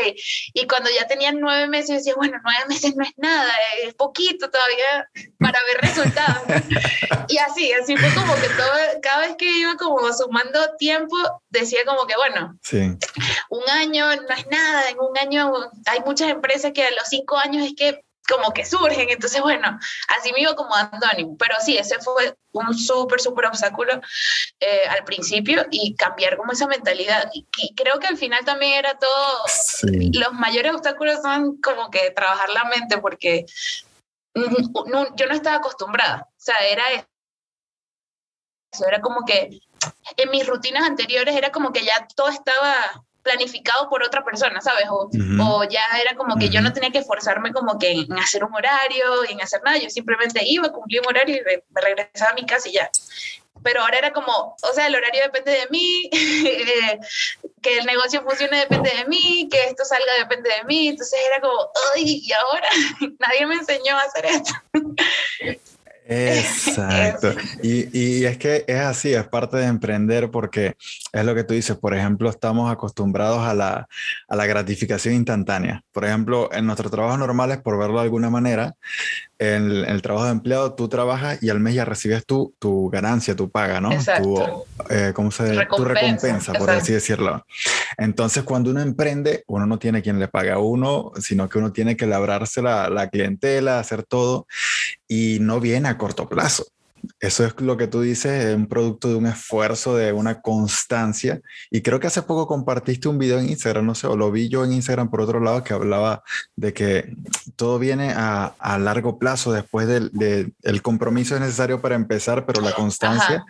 y 0.54 0.68
cuando 0.68 0.90
ya 0.90 1.06
tenía 1.06 1.32
nueve 1.32 1.68
meses, 1.68 1.98
decía, 1.98 2.16
bueno, 2.16 2.40
nueve 2.44 2.66
meses 2.68 2.96
no 2.96 3.04
es 3.04 3.14
nada, 3.18 3.54
es 3.84 3.94
poquito 3.94 4.50
todavía 4.50 5.08
para 5.40 5.60
ver 5.64 5.82
resultados. 5.82 6.44
y 7.28 7.38
así, 7.38 7.72
así 7.72 7.96
fue 7.96 8.12
como 8.16 8.34
que 8.34 8.50
todo, 8.50 8.74
cada 9.04 9.28
vez 9.28 9.36
que 9.38 9.60
iba 9.60 9.76
como 9.76 10.12
sumando 10.12 10.76
tiempo, 10.78 11.16
decía 11.50 11.82
como 11.86 12.08
que, 12.08 12.16
bueno, 12.16 12.58
sí. 12.64 12.98
un 13.52 13.70
año 13.70 14.08
no 14.08 14.36
es 14.36 14.48
nada, 14.48 14.90
en 14.90 15.00
un 15.00 15.16
año 15.20 15.54
hay 15.86 16.00
muchas 16.00 16.30
empresas 16.30 16.72
que 16.74 16.84
a 16.84 16.92
los 16.92 17.08
cinco 17.10 17.38
años 17.38 17.68
es 17.68 17.76
que 17.78 18.04
como 18.30 18.52
que 18.54 18.66
surgen. 18.66 19.10
Entonces, 19.10 19.42
bueno, 19.42 19.80
así 20.08 20.32
me 20.34 20.42
iba 20.42 20.56
como 20.56 20.76
dando 20.76 21.08
ánimo. 21.08 21.36
Pero 21.38 21.56
sí, 21.60 21.78
ese 21.78 22.00
fue 22.00 22.36
un 22.52 22.78
súper, 22.78 23.20
súper 23.20 23.48
obstáculo 23.48 24.00
eh, 24.60 24.88
al 24.90 25.04
principio 25.04 25.66
y 25.72 25.96
cambiar 25.96 26.38
como 26.38 26.52
esa 26.52 26.68
mentalidad. 26.68 27.30
Y, 27.34 27.48
y, 27.58 27.76
creo 27.76 28.00
que 28.00 28.08
al 28.08 28.18
final 28.18 28.46
también 28.46 28.74
era 28.74 28.98
todo, 28.98 29.44
sí. 29.48 30.12
los 30.14 30.34
mayores 30.34 30.74
obstáculos 30.74 31.22
son 31.22 31.60
como 31.62 31.90
que 31.90 32.12
trabajar 32.12 32.50
la 32.50 32.66
mente 32.66 32.98
porque 33.00 33.46
no, 34.36 35.16
yo 35.16 35.26
no 35.26 35.34
estaba 35.34 35.58
acostumbrada. 35.58 36.28
O 36.30 36.42
sea, 36.42 36.56
era 36.68 36.84
eso, 36.92 38.88
era 38.88 39.02
como 39.02 39.26
que 39.26 39.62
en 40.18 40.30
mis 40.32 40.46
rutinas 40.46 40.84
anteriores 40.84 41.36
era 41.36 41.52
como 41.52 41.72
que 41.72 41.84
ya 41.84 42.08
todo 42.16 42.30
estaba 42.30 43.04
planificado 43.30 43.90
por 43.90 44.04
otra 44.04 44.24
persona, 44.24 44.60
¿sabes? 44.62 44.86
O, 44.90 45.06
uh 45.06 45.10
-huh. 45.12 45.48
o 45.48 45.64
ya 45.64 45.84
era 46.04 46.16
como 46.16 46.36
que 46.38 46.46
uh 46.46 46.50
-huh. 46.50 46.54
yo 46.54 46.62
no 46.62 46.74
tenía 46.74 46.92
que 46.92 47.00
esforzarme 47.00 47.54
como 47.54 47.78
que 47.78 47.92
en 47.92 48.14
hacer 48.18 48.44
un 48.44 48.54
horario, 48.56 49.06
en 49.30 49.42
hacer 49.42 49.62
nada, 49.64 49.78
yo 49.78 49.90
simplemente 49.90 50.42
iba, 50.44 50.72
cumplía 50.72 51.02
un 51.02 51.10
horario 51.10 51.36
y 51.38 51.42
me 51.74 51.82
regresaba 51.82 52.32
a 52.32 52.34
mi 52.34 52.46
casa 52.46 52.70
y 52.70 52.74
ya. 52.74 52.90
Pero 53.62 53.82
ahora 53.82 53.98
era 53.98 54.14
como, 54.14 54.56
o 54.62 54.74
sea, 54.74 54.88
el 54.88 54.96
horario 54.96 55.22
depende 55.24 55.52
de 55.52 55.68
mí, 55.70 56.10
que 57.62 57.78
el 57.78 57.86
negocio 57.86 58.24
funcione 58.24 58.62
depende 58.62 58.90
de 58.90 59.06
mí, 59.06 59.48
que 59.52 59.64
esto 59.66 59.84
salga 59.84 60.14
depende 60.18 60.50
de 60.50 60.64
mí, 60.64 60.88
entonces 60.88 61.20
era 61.28 61.42
como, 61.42 61.70
ay, 61.94 62.22
y 62.24 62.32
ahora 62.32 62.70
nadie 63.20 63.46
me 63.46 63.56
enseñó 63.56 63.98
a 63.98 64.04
hacer 64.04 64.26
esto. 64.26 64.54
Exacto. 66.10 67.34
Y, 67.62 67.98
y, 67.98 68.26
es 68.26 68.38
que 68.38 68.64
es 68.68 68.80
así, 68.80 69.14
es 69.14 69.28
parte 69.28 69.58
de 69.58 69.66
emprender 69.66 70.32
porque 70.32 70.76
es 71.12 71.26
lo 71.26 71.36
que 71.36 71.44
tú 71.44 71.54
dices, 71.54 71.78
por 71.78 71.94
ejemplo, 71.94 72.30
estamos 72.30 72.72
acostumbrados 72.72 73.42
a 73.42 73.54
la, 73.54 73.88
a 74.28 74.36
la 74.36 74.46
gratificación 74.46 75.14
instantánea. 75.14 75.84
Por 75.92 76.06
ejemplo, 76.06 76.50
en 76.54 76.66
nuestros 76.66 76.92
trabajos 76.92 77.20
normales, 77.20 77.60
por 77.60 77.78
verlo 77.78 77.98
de 77.98 78.04
alguna 78.04 78.30
manera, 78.30 78.76
en 79.38 79.66
el, 79.66 79.86
en 79.86 79.90
el 79.90 80.02
trabajo 80.02 80.26
de 80.26 80.32
empleado 80.32 80.74
tú 80.74 80.88
trabajas 80.88 81.42
y 81.42 81.50
al 81.50 81.60
mes 81.60 81.76
ya 81.76 81.86
recibes 81.86 82.26
tu, 82.26 82.56
tu 82.60 82.90
ganancia, 82.90 83.36
tu 83.36 83.50
paga, 83.50 83.80
¿no? 83.80 83.92
Exacto. 83.92 84.66
Tu, 84.78 84.94
eh, 84.94 85.12
¿cómo 85.14 85.32
se, 85.32 85.54
recompensa, 85.54 85.76
tu 85.76 85.86
recompensa, 85.86 86.54
por 86.54 86.62
Exacto. 86.62 86.84
así 86.84 86.94
decirlo. 86.94 87.46
Entonces, 87.98 88.44
cuando 88.44 88.72
uno 88.72 88.82
emprende, 88.82 89.44
uno 89.48 89.66
no 89.66 89.78
tiene 89.80 90.02
quien 90.02 90.20
le 90.20 90.28
pague 90.28 90.52
a 90.52 90.60
uno, 90.60 91.12
sino 91.20 91.48
que 91.50 91.58
uno 91.58 91.72
tiene 91.72 91.96
que 91.96 92.08
labrarse 92.08 92.62
la, 92.62 92.90
la 92.90 93.10
clientela, 93.10 93.80
hacer 93.80 94.04
todo 94.04 94.48
y 95.10 95.40
no 95.42 95.60
viene 95.60 95.90
a 95.90 95.98
corto 95.98 96.30
plazo. 96.30 96.68
Eso 97.20 97.46
es 97.46 97.60
lo 97.60 97.78
que 97.78 97.88
tú 97.88 98.02
dices, 98.02 98.46
es 98.46 98.56
un 98.56 98.68
producto 98.68 99.10
de 99.10 99.16
un 99.16 99.26
esfuerzo, 99.26 99.96
de 99.96 100.12
una 100.12 100.42
constancia. 100.42 101.42
Y 101.70 101.82
creo 101.82 102.00
que 102.00 102.08
hace 102.08 102.22
poco 102.22 102.48
compartiste 102.48 103.08
un 103.08 103.18
video 103.18 103.40
en 103.40 103.50
Instagram, 103.50 103.86
no 103.86 103.96
sé, 103.96 104.08
o 104.08 104.16
lo 104.16 104.32
vi 104.32 104.50
yo 104.50 104.64
en 104.64 104.74
Instagram 104.74 105.10
por 105.10 105.22
otro 105.22 105.40
lado, 105.40 105.64
que 105.64 105.74
hablaba 105.74 106.24
de 106.56 106.74
que 106.74 107.16
todo 107.56 107.80
viene 107.80 108.12
a, 108.16 108.54
a 108.60 108.78
largo 108.78 109.18
plazo, 109.18 109.52
después 109.52 109.88
del 109.88 110.12
de, 110.12 110.52
el 110.64 110.82
compromiso 110.82 111.36
es 111.36 111.42
necesario 111.42 111.82
para 111.82 111.96
empezar, 111.96 112.46
pero 112.46 112.62
la 112.62 112.74
constancia 112.74 113.46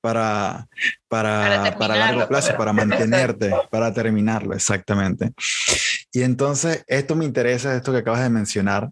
para, 0.00 0.68
para, 1.08 1.62
para, 1.62 1.78
para, 1.78 1.96
largo 1.96 2.28
plazo, 2.28 2.56
para 2.56 2.72
mantenerte, 2.74 3.52
para 3.70 3.92
terminarlo, 3.92 4.54
exactamente. 4.54 5.32
Y 6.12 6.22
entonces, 6.22 6.84
esto 6.86 7.14
me 7.14 7.24
interesa, 7.24 7.76
esto 7.76 7.92
que 7.92 7.98
acabas 7.98 8.22
de 8.22 8.30
mencionar, 8.30 8.90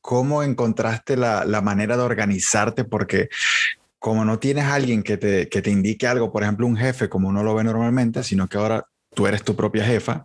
¿Cómo 0.00 0.42
encontraste 0.42 1.16
la, 1.16 1.44
la, 1.44 1.60
manera 1.60 1.96
de 1.96 2.02
organizarte? 2.02 2.84
Porque 2.84 3.28
como 3.98 4.24
no 4.24 4.38
tienes 4.38 4.64
alguien 4.64 5.02
que 5.02 5.16
te, 5.16 5.48
que 5.48 5.62
te 5.62 5.70
indique 5.70 6.06
algo, 6.06 6.32
por 6.32 6.42
ejemplo, 6.42 6.66
un 6.66 6.76
jefe, 6.76 7.08
como 7.08 7.28
uno 7.28 7.42
lo 7.42 7.54
ve 7.54 7.64
normalmente, 7.64 8.22
sino 8.22 8.48
que 8.48 8.58
ahora 8.58 8.86
tú 9.14 9.26
eres 9.26 9.42
tu 9.42 9.56
propia 9.56 9.84
jefa, 9.84 10.24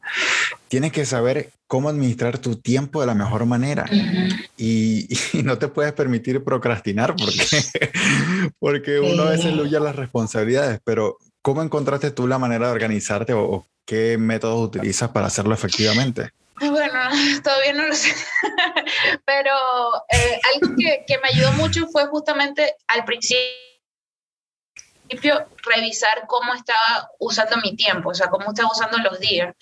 tienes 0.67 0.91
que 0.91 1.05
saber 1.05 1.51
cómo 1.67 1.89
administrar 1.89 2.37
tu 2.37 2.55
tiempo 2.55 3.01
de 3.01 3.07
la 3.07 3.15
mejor 3.15 3.45
manera. 3.45 3.85
Uh 3.91 3.95
-huh. 3.95 4.49
y, 4.57 5.07
y, 5.37 5.43
no 5.43 5.57
te 5.57 5.67
puedes 5.67 5.93
permitir 5.93 6.43
procrastinar 6.43 7.15
porque, 7.15 8.51
porque 8.59 8.99
uno 8.99 9.23
a 9.23 9.31
veces 9.31 9.53
huye 9.53 9.77
a 9.77 9.81
las 9.81 9.95
responsabilidades, 9.95 10.79
pero 10.83 11.17
¿cómo 11.41 11.61
encontraste 11.61 12.11
tú 12.11 12.27
la 12.27 12.39
manera 12.39 12.67
de 12.67 12.73
organizarte 12.73 13.33
o, 13.33 13.43
o 13.43 13.67
qué 13.85 14.17
métodos 14.17 14.67
utilizas 14.67 15.09
para 15.09 15.27
hacerlo 15.27 15.53
efectivamente? 15.53 16.31
Bueno, 16.59 16.99
todavía 17.43 17.73
no 17.73 17.87
lo 17.87 17.93
sé, 17.93 18.13
pero 19.25 19.53
eh, 20.09 20.39
algo 20.53 20.75
que, 20.77 21.03
que, 21.05 21.17
me 21.19 21.29
ayudó 21.29 21.51
mucho 21.53 21.87
fue 21.87 22.05
justamente 22.07 22.75
al 22.87 23.03
principio 23.03 23.45
revisar 25.65 26.25
cómo 26.27 26.53
estaba 26.53 27.09
usando 27.19 27.57
mi 27.57 27.75
tiempo, 27.75 28.09
o 28.09 28.13
sea, 28.13 28.29
cómo 28.29 28.49
estaba 28.49 28.71
usando 28.71 28.97
los 28.99 29.19
días. 29.19 29.53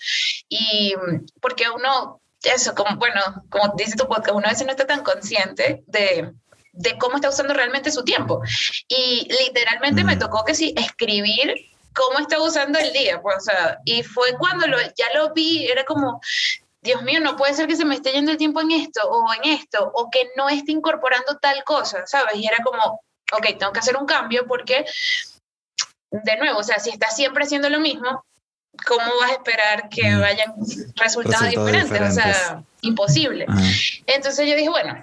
Y 0.48 0.94
porque 1.40 1.68
uno, 1.68 2.20
eso, 2.42 2.74
como, 2.74 2.96
bueno, 2.96 3.20
como 3.50 3.74
dice 3.76 3.96
tu 3.96 4.06
podcast, 4.06 4.36
uno 4.36 4.46
a 4.46 4.50
veces 4.50 4.66
no 4.66 4.72
está 4.72 4.86
tan 4.86 5.02
consciente 5.02 5.82
de, 5.86 6.32
de 6.72 6.98
cómo 6.98 7.16
está 7.16 7.28
usando 7.28 7.54
realmente 7.54 7.90
su 7.90 8.04
tiempo. 8.04 8.40
Y 8.88 9.28
literalmente 9.44 10.04
me 10.04 10.16
tocó 10.16 10.44
que 10.44 10.54
sí, 10.54 10.74
escribir 10.76 11.54
cómo 11.94 12.18
estaba 12.18 12.44
usando 12.44 12.78
el 12.78 12.92
día, 12.92 13.20
pues, 13.22 13.36
o 13.36 13.40
sea, 13.40 13.78
y 13.84 14.02
fue 14.02 14.36
cuando 14.36 14.66
lo, 14.66 14.78
ya 14.80 15.06
lo 15.14 15.32
vi, 15.32 15.66
era 15.66 15.84
como, 15.84 16.20
Dios 16.84 17.02
mío, 17.02 17.18
no 17.18 17.34
puede 17.34 17.54
ser 17.54 17.66
que 17.66 17.76
se 17.76 17.86
me 17.86 17.94
esté 17.94 18.12
yendo 18.12 18.30
el 18.30 18.36
tiempo 18.36 18.60
en 18.60 18.70
esto 18.70 19.00
o 19.08 19.32
en 19.32 19.52
esto, 19.52 19.90
o 19.94 20.10
que 20.10 20.28
no 20.36 20.50
esté 20.50 20.70
incorporando 20.70 21.38
tal 21.40 21.64
cosa, 21.64 22.06
¿sabes? 22.06 22.36
Y 22.36 22.46
era 22.46 22.58
como, 22.62 23.00
ok, 23.32 23.58
tengo 23.58 23.72
que 23.72 23.78
hacer 23.78 23.96
un 23.96 24.04
cambio 24.04 24.46
porque, 24.46 24.84
de 26.10 26.36
nuevo, 26.36 26.58
o 26.58 26.62
sea, 26.62 26.78
si 26.78 26.90
estás 26.90 27.16
siempre 27.16 27.44
haciendo 27.44 27.70
lo 27.70 27.80
mismo, 27.80 28.26
¿cómo 28.86 29.02
vas 29.18 29.30
a 29.30 29.32
esperar 29.32 29.88
que 29.88 30.10
mm. 30.10 30.20
vayan 30.20 30.54
resultados, 30.58 30.98
resultados 30.98 31.48
diferentes? 31.48 31.90
diferentes? 31.90 32.18
O 32.18 32.22
sea, 32.22 32.62
imposible. 32.82 33.46
Entonces 34.06 34.46
yo 34.46 34.54
dije, 34.54 34.68
bueno, 34.68 35.02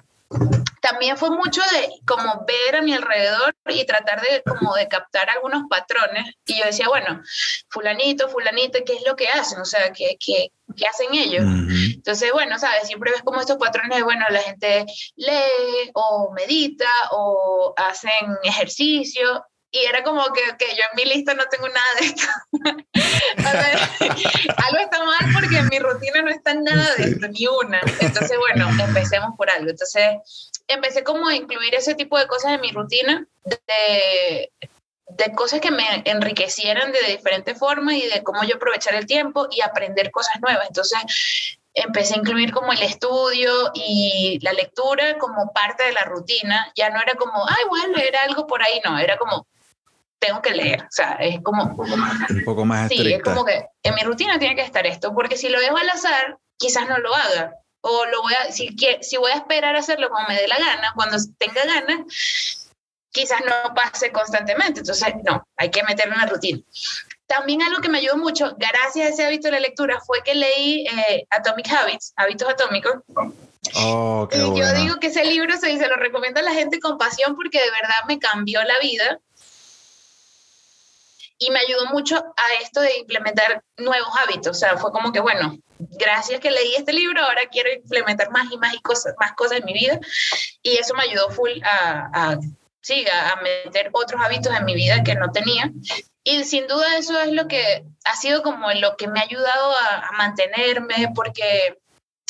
también 0.82 1.16
fue 1.16 1.30
mucho 1.30 1.62
de 1.62 2.00
como 2.04 2.44
ver 2.44 2.76
a 2.76 2.82
mi 2.82 2.92
alrededor 2.92 3.54
y 3.68 3.86
tratar 3.86 4.20
de 4.20 4.42
como 4.42 4.74
de 4.74 4.88
captar 4.88 5.30
algunos 5.30 5.62
patrones 5.70 6.34
y 6.44 6.58
yo 6.58 6.64
decía, 6.64 6.88
bueno, 6.88 7.22
fulanito, 7.70 8.28
fulanito, 8.28 8.80
¿qué 8.84 8.94
es 8.94 9.06
lo 9.06 9.14
que 9.14 9.28
hacen? 9.28 9.60
O 9.60 9.64
sea, 9.64 9.92
¿qué, 9.92 10.16
qué, 10.18 10.50
qué 10.76 10.86
hacen 10.86 11.14
ellos? 11.14 11.44
Uh 11.44 11.48
-huh. 11.48 11.94
Entonces, 11.94 12.32
bueno, 12.32 12.58
¿sabes? 12.58 12.88
Siempre 12.88 13.12
ves 13.12 13.22
como 13.22 13.40
estos 13.40 13.58
patrones 13.58 13.96
de, 13.96 14.02
bueno, 14.02 14.24
la 14.30 14.40
gente 14.40 14.84
lee 15.14 15.90
o 15.94 16.32
medita 16.34 16.90
o 17.12 17.74
hacen 17.76 18.36
ejercicio 18.42 19.46
y 19.70 19.86
era 19.86 20.02
como 20.02 20.22
que, 20.34 20.42
que 20.58 20.66
yo 20.74 20.82
en 20.90 20.96
mi 20.96 21.04
lista 21.14 21.32
no 21.32 21.44
tengo 21.46 21.68
nada 21.68 21.86
de 21.98 22.06
esto. 22.06 22.24
algo 24.66 24.78
está 24.78 25.04
mal 25.04 25.32
porque 25.32 25.58
en 25.58 25.68
mi 25.68 25.78
rutina 25.78 26.22
no 26.22 26.30
está 26.30 26.52
nada 26.54 26.94
de 26.96 27.04
esto, 27.04 27.28
ni 27.28 27.46
una. 27.46 27.80
Entonces, 28.00 28.36
bueno, 28.38 28.68
empecemos 28.84 29.30
por 29.36 29.48
algo. 29.48 29.70
Entonces, 29.70 30.50
empecé 30.68 31.04
como 31.04 31.28
a 31.28 31.34
incluir 31.34 31.74
ese 31.74 31.94
tipo 31.94 32.18
de 32.18 32.26
cosas 32.26 32.52
en 32.52 32.60
mi 32.60 32.70
rutina, 32.70 33.26
de, 33.44 34.50
de 35.08 35.34
cosas 35.34 35.60
que 35.60 35.70
me 35.70 35.84
enriquecieran 36.04 36.92
de 36.92 37.00
diferentes 37.12 37.58
formas 37.58 37.94
y 37.94 38.08
de 38.08 38.22
cómo 38.22 38.42
yo 38.44 38.56
aprovechar 38.56 38.94
el 38.94 39.06
tiempo 39.06 39.48
y 39.50 39.60
aprender 39.60 40.10
cosas 40.10 40.40
nuevas. 40.40 40.66
Entonces, 40.68 41.58
empecé 41.74 42.14
a 42.14 42.18
incluir 42.18 42.52
como 42.52 42.72
el 42.72 42.82
estudio 42.82 43.70
y 43.74 44.38
la 44.42 44.52
lectura 44.52 45.18
como 45.18 45.52
parte 45.52 45.84
de 45.84 45.92
la 45.92 46.04
rutina. 46.04 46.72
Ya 46.76 46.90
no 46.90 47.00
era 47.00 47.14
como, 47.14 47.46
ay, 47.48 47.64
voy 47.68 47.80
a 47.80 47.88
leer 47.88 48.16
algo 48.16 48.46
por 48.46 48.62
ahí, 48.62 48.80
no, 48.84 48.98
era 48.98 49.16
como, 49.16 49.46
tengo 50.18 50.40
que 50.40 50.52
leer. 50.52 50.82
O 50.82 50.90
sea, 50.90 51.16
es 51.20 51.40
como... 51.42 51.64
Un 51.64 51.76
poco 51.76 52.64
más 52.64 52.90
estricta. 52.90 53.04
Sí, 53.04 53.12
es 53.12 53.22
como 53.22 53.44
que 53.44 53.66
en 53.82 53.94
mi 53.94 54.02
rutina 54.02 54.38
tiene 54.38 54.54
que 54.54 54.62
estar 54.62 54.86
esto, 54.86 55.14
porque 55.14 55.36
si 55.36 55.48
lo 55.48 55.60
dejo 55.60 55.76
al 55.76 55.90
azar, 55.90 56.38
quizás 56.56 56.88
no 56.88 56.98
lo 56.98 57.14
haga. 57.14 57.54
O 57.82 58.06
lo 58.06 58.22
voy 58.22 58.32
a, 58.34 58.52
si, 58.52 58.74
si 59.00 59.16
voy 59.16 59.32
a 59.32 59.36
esperar 59.36 59.76
a 59.76 59.80
hacerlo 59.80 60.08
como 60.08 60.26
me 60.28 60.36
dé 60.36 60.48
la 60.48 60.58
gana, 60.58 60.92
cuando 60.94 61.16
tenga 61.38 61.64
ganas, 61.64 62.70
quizás 63.10 63.40
no 63.44 63.74
pase 63.74 64.10
constantemente. 64.10 64.80
Entonces, 64.80 65.14
no, 65.24 65.46
hay 65.56 65.70
que 65.70 65.82
meterlo 65.82 66.14
en 66.14 66.20
la 66.20 66.26
rutina. 66.26 66.60
También 67.26 67.62
algo 67.62 67.80
que 67.80 67.88
me 67.88 67.98
ayudó 67.98 68.16
mucho, 68.16 68.54
gracias 68.58 69.06
a 69.06 69.08
ese 69.10 69.24
hábito 69.24 69.48
de 69.48 69.52
la 69.52 69.60
lectura, 69.60 70.00
fue 70.06 70.22
que 70.22 70.34
leí 70.34 70.86
eh, 70.86 71.26
Atomic 71.30 71.70
Habits, 71.70 72.12
Hábitos 72.16 72.48
Atómicos. 72.48 72.94
Oh, 73.76 74.28
qué 74.30 74.38
y 74.38 74.58
yo 74.58 74.72
digo 74.74 74.96
que 75.00 75.06
ese 75.06 75.24
libro 75.24 75.56
se, 75.56 75.78
se 75.78 75.88
lo 75.88 75.96
recomiendo 75.96 76.40
a 76.40 76.42
la 76.42 76.52
gente 76.52 76.80
con 76.80 76.98
pasión 76.98 77.36
porque 77.36 77.58
de 77.58 77.70
verdad 77.70 78.04
me 78.06 78.18
cambió 78.18 78.62
la 78.64 78.78
vida 78.80 79.20
y 81.38 81.50
me 81.50 81.60
ayudó 81.60 81.86
mucho 81.86 82.16
a 82.16 82.62
esto 82.62 82.80
de 82.80 82.98
implementar 82.98 83.64
nuevos 83.76 84.10
hábitos. 84.20 84.56
O 84.56 84.60
sea, 84.60 84.76
fue 84.76 84.92
como 84.92 85.12
que, 85.12 85.20
bueno, 85.20 85.56
gracias 85.98 86.40
que 86.40 86.50
leí 86.50 86.74
este 86.74 86.92
libro, 86.92 87.22
ahora 87.22 87.42
quiero 87.50 87.72
implementar 87.72 88.30
más 88.30 88.50
y 88.50 88.58
más, 88.58 88.74
y 88.74 88.80
cosas, 88.80 89.14
más 89.18 89.32
cosas 89.32 89.58
en 89.58 89.64
mi 89.64 89.72
vida. 89.72 89.98
Y 90.62 90.76
eso 90.76 90.94
me 90.94 91.04
ayudó 91.04 91.30
full 91.30 91.50
a, 91.62 92.10
a, 92.12 92.38
sí, 92.80 93.04
a 93.08 93.36
meter 93.42 93.90
otros 93.92 94.20
hábitos 94.22 94.54
en 94.54 94.64
mi 94.64 94.74
vida 94.74 95.02
que 95.02 95.14
no 95.14 95.30
tenía. 95.30 95.70
Y 96.24 96.44
sin 96.44 96.66
duda 96.66 96.96
eso 96.96 97.20
es 97.20 97.32
lo 97.32 97.48
que 97.48 97.84
ha 98.04 98.16
sido 98.16 98.42
como 98.42 98.72
lo 98.72 98.96
que 98.96 99.08
me 99.08 99.20
ha 99.20 99.24
ayudado 99.24 99.76
a, 99.76 100.08
a 100.08 100.12
mantenerme, 100.12 101.10
porque 101.14 101.78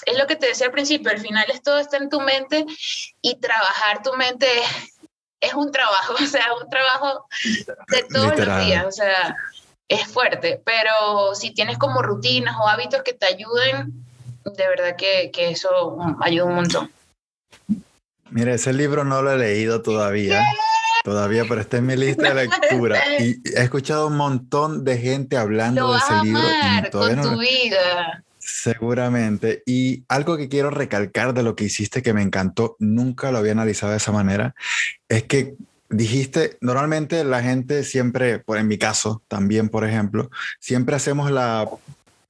es 0.06 0.18
lo 0.18 0.26
que 0.26 0.36
te 0.36 0.46
decía 0.46 0.66
al 0.66 0.72
principio, 0.72 1.10
al 1.10 1.20
final 1.20 1.44
es 1.50 1.62
todo 1.62 1.78
está 1.78 1.96
en 1.96 2.08
tu 2.08 2.20
mente 2.20 2.64
y 3.20 3.38
trabajar 3.38 4.02
tu 4.02 4.14
mente 4.14 4.48
es 5.42 5.54
un 5.54 5.70
trabajo, 5.70 6.14
o 6.22 6.26
sea, 6.26 6.54
un 6.54 6.70
trabajo 6.70 7.26
de 7.88 8.02
todos 8.04 8.38
los 8.38 8.64
días, 8.64 8.86
o 8.86 8.92
sea, 8.92 9.36
es 9.88 10.06
fuerte, 10.06 10.60
pero 10.64 11.34
si 11.34 11.52
tienes 11.52 11.78
como 11.78 12.02
rutinas 12.02 12.56
o 12.60 12.68
hábitos 12.68 13.02
que 13.02 13.12
te 13.12 13.26
ayuden, 13.26 13.92
de 14.44 14.68
verdad 14.68 14.96
que, 14.96 15.30
que 15.32 15.50
eso 15.50 15.68
ayuda 16.20 16.44
un 16.44 16.54
montón. 16.54 16.90
Mira, 18.30 18.54
ese 18.54 18.72
libro 18.72 19.04
no 19.04 19.22
lo 19.22 19.32
he 19.32 19.38
leído 19.38 19.82
todavía. 19.82 20.42
Todavía, 21.04 21.44
pero 21.48 21.60
está 21.60 21.78
en 21.78 21.86
mi 21.86 21.96
lista 21.96 22.32
de 22.32 22.46
lectura. 22.48 23.00
Y 23.18 23.42
he 23.56 23.62
escuchado 23.62 24.06
un 24.06 24.16
montón 24.16 24.84
de 24.84 24.98
gente 24.98 25.36
hablando 25.36 25.92
de 25.92 25.98
ese 25.98 26.14
libro. 26.22 26.42
Y 26.42 26.90
todavía 26.90 27.22
con 27.22 27.34
tu 27.34 27.40
vida. 27.40 28.24
Seguramente. 28.38 29.62
Y 29.66 30.04
algo 30.08 30.36
que 30.36 30.48
quiero 30.48 30.70
recalcar 30.70 31.34
de 31.34 31.42
lo 31.42 31.56
que 31.56 31.64
hiciste 31.64 32.02
que 32.02 32.12
me 32.12 32.22
encantó, 32.22 32.76
nunca 32.78 33.30
lo 33.32 33.38
había 33.38 33.52
analizado 33.52 33.92
de 33.92 33.98
esa 33.98 34.12
manera, 34.12 34.54
es 35.08 35.24
que 35.24 35.54
dijiste, 35.92 36.58
normalmente 36.60 37.22
la 37.22 37.42
gente 37.42 37.84
siempre, 37.84 38.40
por 38.40 38.58
en 38.58 38.66
mi 38.66 38.78
caso 38.78 39.22
también, 39.28 39.68
por 39.68 39.86
ejemplo, 39.86 40.30
siempre 40.58 40.96
hacemos 40.96 41.30
la, 41.30 41.68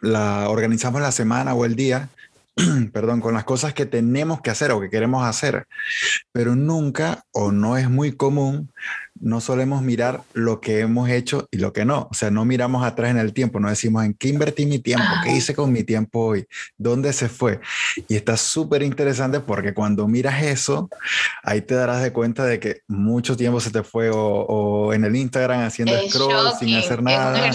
la 0.00 0.48
organizamos 0.50 1.00
la 1.00 1.12
semana 1.12 1.54
o 1.54 1.64
el 1.64 1.76
día 1.76 2.10
perdón, 2.92 3.20
con 3.20 3.34
las 3.34 3.44
cosas 3.44 3.72
que 3.72 3.86
tenemos 3.86 4.40
que 4.40 4.50
hacer 4.50 4.72
o 4.72 4.80
que 4.80 4.90
queremos 4.90 5.24
hacer, 5.24 5.66
pero 6.32 6.54
nunca 6.54 7.24
o 7.32 7.50
no 7.50 7.76
es 7.76 7.88
muy 7.88 8.12
común 8.12 8.70
no 9.22 9.40
solemos 9.40 9.82
mirar 9.82 10.22
lo 10.34 10.60
que 10.60 10.80
hemos 10.80 11.08
hecho 11.08 11.48
y 11.52 11.58
lo 11.58 11.72
que 11.72 11.84
no. 11.84 12.08
O 12.10 12.14
sea, 12.14 12.30
no 12.30 12.44
miramos 12.44 12.84
atrás 12.84 13.12
en 13.12 13.18
el 13.18 13.32
tiempo, 13.32 13.60
no 13.60 13.68
decimos 13.68 14.04
en 14.04 14.14
qué 14.14 14.28
invertí 14.28 14.66
mi 14.66 14.80
tiempo, 14.80 15.06
qué 15.22 15.30
ah. 15.30 15.36
hice 15.36 15.54
con 15.54 15.72
mi 15.72 15.84
tiempo 15.84 16.26
hoy, 16.26 16.46
dónde 16.76 17.12
se 17.12 17.28
fue. 17.28 17.60
Y 18.08 18.16
está 18.16 18.36
súper 18.36 18.82
interesante 18.82 19.38
porque 19.38 19.74
cuando 19.74 20.08
miras 20.08 20.42
eso, 20.42 20.90
ahí 21.44 21.60
te 21.60 21.76
darás 21.76 22.02
de 22.02 22.12
cuenta 22.12 22.44
de 22.44 22.58
que 22.58 22.80
mucho 22.88 23.36
tiempo 23.36 23.60
se 23.60 23.70
te 23.70 23.84
fue 23.84 24.10
o, 24.12 24.92
en 24.92 25.04
el 25.04 25.14
Instagram 25.14 25.60
haciendo 25.60 25.94
scroll 26.08 26.52
sin 26.58 26.74
hacer 26.74 27.00
nada, 27.00 27.52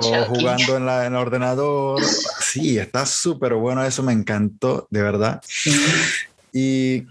o 0.00 0.24
jugando 0.26 0.76
en, 0.76 0.84
la, 0.84 1.06
en, 1.06 1.14
el 1.14 1.18
ordenador. 1.18 2.02
Sí, 2.40 2.78
está 2.78 3.06
súper 3.06 3.54
bueno, 3.54 3.82
eso 3.82 4.02
me 4.02 4.12
encantó, 4.12 4.86
de 4.90 5.02
verdad. 5.02 5.40
Y 6.52 7.06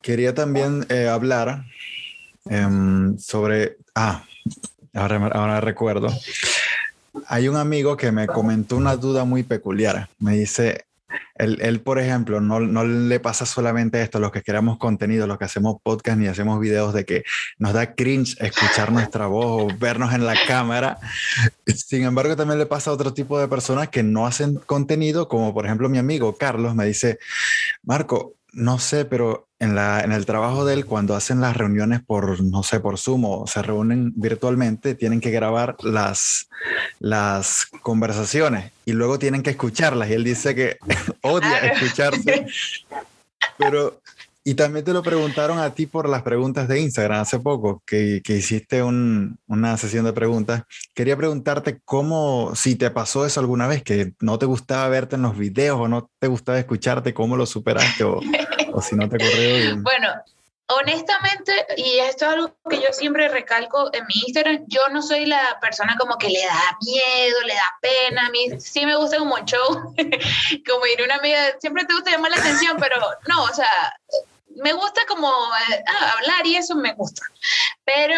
quería 0.00 0.34
también 0.34 0.86
eh, 0.88 1.08
hablar 1.08 1.64
Em, 2.46 3.18
sobre, 3.18 3.76
ah, 3.94 4.24
ahora, 4.94 5.26
ahora 5.28 5.60
recuerdo, 5.60 6.08
hay 7.26 7.48
un 7.48 7.56
amigo 7.56 7.96
que 7.96 8.12
me 8.12 8.26
comentó 8.26 8.76
una 8.76 8.96
duda 8.96 9.24
muy 9.24 9.42
peculiar. 9.42 10.08
Me 10.18 10.36
dice, 10.36 10.84
él, 11.34 11.58
él, 11.60 11.80
por 11.80 11.98
ejemplo, 11.98 12.40
no, 12.40 12.60
no, 12.60 12.84
le 12.84 13.20
pasa 13.20 13.46
solamente 13.46 14.02
esto 14.02 14.18
a 14.18 14.20
los 14.20 14.30
que 14.30 14.42
creamos 14.42 14.78
contenido, 14.78 15.26
los 15.26 15.38
que 15.38 15.44
hacemos 15.44 15.76
podcast 15.82 16.18
ni 16.18 16.26
hacemos 16.26 16.60
videos 16.60 16.92
de 16.94 17.04
que 17.04 17.24
nos 17.58 17.72
da 17.72 17.94
cringe 17.94 18.36
escuchar 18.40 18.92
nuestra 18.92 19.26
voz 19.26 19.62
o 19.62 19.78
vernos 19.78 20.12
en 20.12 20.26
la 20.26 20.34
cámara. 20.46 20.98
Sin 21.66 22.04
embargo, 22.04 22.36
también 22.36 22.58
le 22.58 22.66
pasa 22.66 22.90
a 22.90 22.94
otro 22.94 23.14
tipo 23.14 23.38
de 23.38 23.48
personas 23.48 23.88
que 23.88 24.02
no 24.02 24.26
hacen 24.26 24.56
contenido, 24.56 25.28
como 25.28 25.54
por 25.54 25.66
ejemplo 25.66 25.88
mi 25.88 25.98
amigo 25.98 26.36
Carlos 26.36 26.74
me 26.74 26.84
dice, 26.84 27.18
Marco, 27.82 28.34
no 28.52 28.78
sé, 28.78 29.04
pero 29.04 29.48
en, 29.58 29.74
la, 29.74 30.00
en 30.00 30.12
el 30.12 30.26
trabajo 30.26 30.64
de 30.64 30.74
él, 30.74 30.86
cuando 30.86 31.14
hacen 31.14 31.40
las 31.40 31.56
reuniones 31.56 32.00
por, 32.02 32.42
no 32.42 32.62
sé, 32.62 32.80
por 32.80 32.98
Zoom 32.98 33.24
o 33.24 33.46
se 33.46 33.62
reúnen 33.62 34.12
virtualmente, 34.16 34.94
tienen 34.94 35.20
que 35.20 35.30
grabar 35.30 35.76
las, 35.82 36.48
las 36.98 37.66
conversaciones 37.82 38.72
y 38.84 38.92
luego 38.92 39.18
tienen 39.18 39.42
que 39.42 39.50
escucharlas. 39.50 40.10
Y 40.10 40.14
él 40.14 40.24
dice 40.24 40.54
que 40.54 40.78
odia 41.22 41.58
escucharse. 41.58 42.46
Pero, 43.58 43.99
y 44.42 44.54
también 44.54 44.84
te 44.84 44.92
lo 44.92 45.02
preguntaron 45.02 45.58
a 45.58 45.74
ti 45.74 45.86
por 45.86 46.08
las 46.08 46.22
preguntas 46.22 46.66
de 46.66 46.80
Instagram 46.80 47.20
hace 47.20 47.38
poco, 47.38 47.82
que, 47.84 48.22
que 48.24 48.36
hiciste 48.36 48.82
un, 48.82 49.38
una 49.46 49.76
sesión 49.76 50.04
de 50.06 50.12
preguntas. 50.12 50.62
Quería 50.94 51.16
preguntarte 51.16 51.80
cómo, 51.84 52.54
si 52.54 52.76
te 52.76 52.90
pasó 52.90 53.26
eso 53.26 53.40
alguna 53.40 53.66
vez, 53.66 53.82
que 53.82 54.14
no 54.20 54.38
te 54.38 54.46
gustaba 54.46 54.88
verte 54.88 55.16
en 55.16 55.22
los 55.22 55.36
videos 55.36 55.78
o 55.78 55.88
no 55.88 56.10
te 56.18 56.26
gustaba 56.26 56.58
escucharte, 56.58 57.12
cómo 57.12 57.36
lo 57.36 57.44
superaste 57.44 58.04
o, 58.04 58.20
o 58.72 58.80
si 58.80 58.96
no 58.96 59.08
te 59.08 59.16
ocurrió 59.16 59.56
bien. 59.56 59.82
Bueno, 59.82 60.08
honestamente, 60.70 61.66
y 61.76 61.98
esto 61.98 62.26
es 62.26 62.32
algo 62.32 62.56
que 62.68 62.76
yo 62.76 62.92
siempre 62.92 63.28
recalco 63.28 63.90
en 63.92 64.04
mi 64.06 64.14
Instagram, 64.26 64.64
yo 64.68 64.80
no 64.92 65.02
soy 65.02 65.26
la 65.26 65.58
persona 65.60 65.96
como 65.98 66.16
que 66.16 66.28
le 66.28 66.44
da 66.44 66.78
miedo, 66.82 67.40
le 67.46 67.54
da 67.54 67.78
pena, 67.80 68.26
a 68.26 68.30
mí 68.30 68.60
sí 68.60 68.86
me 68.86 68.96
gusta 68.96 69.18
como 69.18 69.34
un 69.34 69.44
show, 69.44 69.94
como 70.66 70.86
ir 70.86 71.02
una 71.04 71.16
amiga, 71.16 71.58
siempre 71.60 71.84
te 71.84 71.94
gusta 71.94 72.12
llamar 72.12 72.30
la 72.30 72.38
atención, 72.38 72.76
pero 72.78 72.96
no, 73.28 73.42
o 73.44 73.54
sea, 73.54 73.68
me 74.56 74.72
gusta 74.72 75.02
como 75.06 75.28
eh, 75.28 75.84
ah, 75.86 76.14
hablar 76.18 76.46
y 76.46 76.56
eso 76.56 76.74
me 76.74 76.94
gusta, 76.94 77.22
pero 77.84 78.16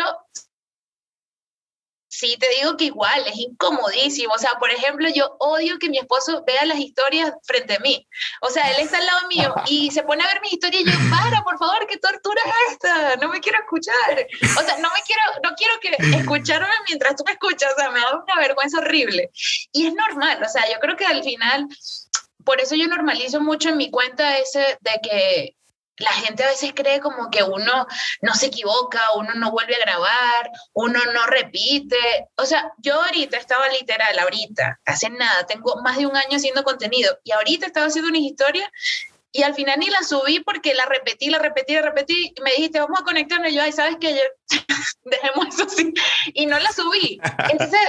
sí 2.13 2.37
te 2.39 2.49
digo 2.51 2.77
que 2.77 2.85
igual 2.85 3.25
es 3.27 3.37
incomodísimo. 3.37 4.35
O 4.35 4.39
sea, 4.39 4.53
por 4.61 4.71
ejemplo, 4.71 5.09
yo 5.13 5.35
odio 5.41 5.79
que 5.79 5.89
mi 5.89 5.99
esposo 5.99 6.45
vea 6.47 6.65
las 6.67 6.79
historias 6.79 7.33
frente 7.43 7.75
a 7.75 7.81
mí. 7.81 8.07
O 8.43 8.49
sea, 8.51 8.71
él 8.71 8.83
está 8.83 8.99
al 8.99 9.07
lado 9.07 9.29
mío 9.29 9.55
y 9.67 9.91
se 9.91 10.03
pone 10.03 10.23
a 10.23 10.27
ver 10.29 10.41
mis 10.43 10.53
historias 10.53 10.83
y 10.83 10.85
yo, 10.85 10.93
para, 11.11 11.43
por 11.43 11.59
favor, 11.59 11.87
qué 11.89 11.97
tortura 11.97 12.41
es 12.45 12.73
esta, 12.73 13.17
no 13.17 13.29
me 13.29 13.41
quiero 13.41 13.59
escuchar. 13.59 14.27
O 14.57 14.63
sea, 14.63 14.77
no 14.79 14.89
me 14.91 15.01
quiero, 15.05 15.23
no 15.43 15.51
quiero 15.57 15.75
que 15.81 16.19
escucharme 16.19 16.69
mientras 16.87 17.17
tú 17.17 17.25
me 17.27 17.33
escuchas, 17.33 17.73
o 17.73 17.81
sea, 17.81 17.91
me 17.91 18.01
da 18.01 18.15
una 18.15 18.41
vergüenza 18.41 18.79
horrible. 18.79 19.31
Y 19.73 19.87
es 19.87 19.95
normal, 19.95 20.43
o 20.45 20.49
sea, 20.49 20.71
yo 20.71 20.79
creo 20.81 20.97
que 20.97 21.07
al 21.07 21.25
final, 21.25 21.67
por 22.45 22.61
eso 22.61 22.75
yo 22.75 22.87
normalizo 22.89 23.41
mucho 23.41 23.71
en 23.71 23.79
mi 23.79 23.91
cuenta 23.91 24.37
ese 24.37 24.79
de 24.81 25.01
que 25.03 25.57
la 25.99 26.13
gente 26.13 26.45
a 26.45 26.49
veces 26.49 26.73
cree 26.75 27.01
como 27.01 27.31
que 27.31 27.43
uno 27.43 27.87
no 28.23 28.35
se 28.35 28.47
equivoca, 28.47 29.01
uno 29.17 29.35
no 29.35 29.51
vuelve 29.51 29.77
a 29.77 29.85
grabar, 29.85 30.51
uno 30.73 30.99
no 31.13 31.27
repite. 31.27 32.29
O 32.37 32.47
sea, 32.47 32.73
yo 32.79 33.01
ahorita 33.03 33.37
estaba 33.37 33.69
literal, 33.69 34.19
ahorita, 34.19 34.81
hace 34.85 35.11
nada, 35.11 35.47
tengo 35.47 35.81
más 35.83 35.99
de 35.99 36.07
un 36.07 36.17
año 36.17 36.37
haciendo 36.37 36.65
contenido 36.65 37.19
y 37.25 37.33
ahorita 37.33 37.67
estaba 37.67 37.87
haciendo 37.87 38.09
una 38.09 38.19
historia 38.19 38.71
y 39.33 39.43
al 39.43 39.55
final 39.55 39.79
ni 39.79 39.87
la 39.87 40.03
subí 40.03 40.41
porque 40.41 40.75
la 40.75 40.85
repetí, 40.85 41.31
la 41.31 41.39
repetí, 41.39 41.75
la 41.75 41.83
repetí 41.83 42.33
y 42.37 42.41
me 42.43 42.51
dijiste, 42.53 42.81
vamos 42.81 43.01
a 43.01 43.05
conectarnos. 43.05 43.51
Y 43.51 43.55
yo, 43.55 43.63
ay, 43.63 43.73
¿sabes 43.73 43.97
qué? 43.99 44.21
Dejemos 45.05 45.47
eso 45.49 45.65
así. 45.65 45.95
Y 46.35 46.45
no 46.47 46.59
la 46.59 46.71
subí. 46.71 47.19
Entonces, 47.51 47.81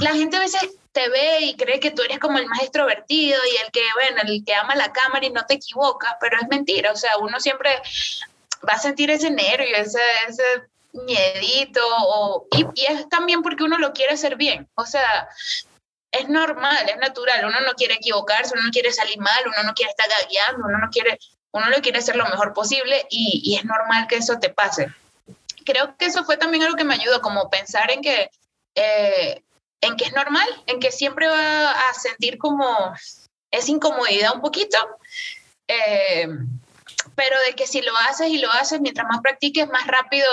la 0.00 0.12
gente 0.12 0.36
a 0.36 0.40
veces 0.40 0.76
te 0.92 1.08
ve 1.08 1.40
y 1.40 1.56
cree 1.56 1.80
que 1.80 1.90
tú 1.90 2.02
eres 2.02 2.18
como 2.18 2.36
el 2.36 2.46
más 2.46 2.60
extrovertido 2.60 3.40
y 3.50 3.64
el 3.64 3.72
que, 3.72 3.80
bueno, 3.94 4.30
el 4.30 4.44
que 4.44 4.54
ama 4.54 4.76
la 4.76 4.92
cámara 4.92 5.24
y 5.24 5.30
no 5.30 5.46
te 5.46 5.54
equivocas, 5.54 6.14
pero 6.20 6.36
es 6.38 6.46
mentira, 6.48 6.92
o 6.92 6.96
sea, 6.96 7.16
uno 7.16 7.40
siempre 7.40 7.70
va 8.68 8.74
a 8.74 8.78
sentir 8.78 9.10
ese 9.10 9.30
nervio, 9.30 9.74
ese, 9.74 10.00
ese 10.28 10.42
miedito 10.92 11.80
y, 12.50 12.66
y, 12.74 12.84
es 12.86 13.08
también 13.08 13.40
porque 13.40 13.64
uno 13.64 13.78
lo 13.78 13.94
quiere 13.94 14.12
hacer 14.12 14.36
bien. 14.36 14.68
O 14.74 14.84
sea, 14.84 15.28
es 16.12 16.28
normal, 16.28 16.88
es 16.88 16.98
natural. 16.98 17.46
Uno 17.46 17.60
no 17.60 17.72
quiere 17.72 17.94
equivocarse, 17.94 18.52
uno 18.54 18.64
no 18.64 18.70
quiere 18.70 18.92
salir 18.92 19.18
mal, 19.18 19.42
uno 19.46 19.62
no 19.64 19.72
quiere 19.72 19.90
estar 19.90 20.06
gagueando, 20.20 20.66
uno 20.66 20.78
no 20.78 20.90
quiere, 20.90 21.18
uno 21.52 21.68
lo 21.70 21.80
quiere 21.80 21.98
hacer 21.98 22.16
lo 22.16 22.26
mejor 22.26 22.52
posible 22.52 23.06
y, 23.10 23.40
y 23.44 23.56
es 23.56 23.64
normal 23.64 24.06
que 24.06 24.16
eso 24.16 24.38
te 24.38 24.50
pase. 24.50 24.92
Creo 25.64 25.96
que 25.96 26.06
eso 26.06 26.24
fue 26.24 26.36
también 26.36 26.64
algo 26.64 26.76
que 26.76 26.84
me 26.84 26.94
ayudó, 26.94 27.20
como 27.22 27.48
pensar 27.48 27.90
en 27.90 28.02
que, 28.02 28.30
eh, 28.74 29.42
en 29.80 29.96
que 29.96 30.04
es 30.04 30.12
normal, 30.12 30.48
en 30.66 30.80
que 30.80 30.92
siempre 30.92 31.28
va 31.28 31.70
a 31.70 31.94
sentir 31.94 32.36
como 32.36 32.94
esa 33.50 33.70
incomodidad 33.70 34.34
un 34.34 34.42
poquito. 34.42 34.78
Eh, 35.66 36.28
pero 37.14 37.36
de 37.46 37.54
que 37.54 37.66
si 37.66 37.80
lo 37.80 37.96
haces 37.96 38.28
y 38.28 38.38
lo 38.38 38.50
haces, 38.50 38.80
mientras 38.80 39.06
más 39.08 39.20
practiques, 39.20 39.68
más 39.68 39.86
rápido, 39.86 40.28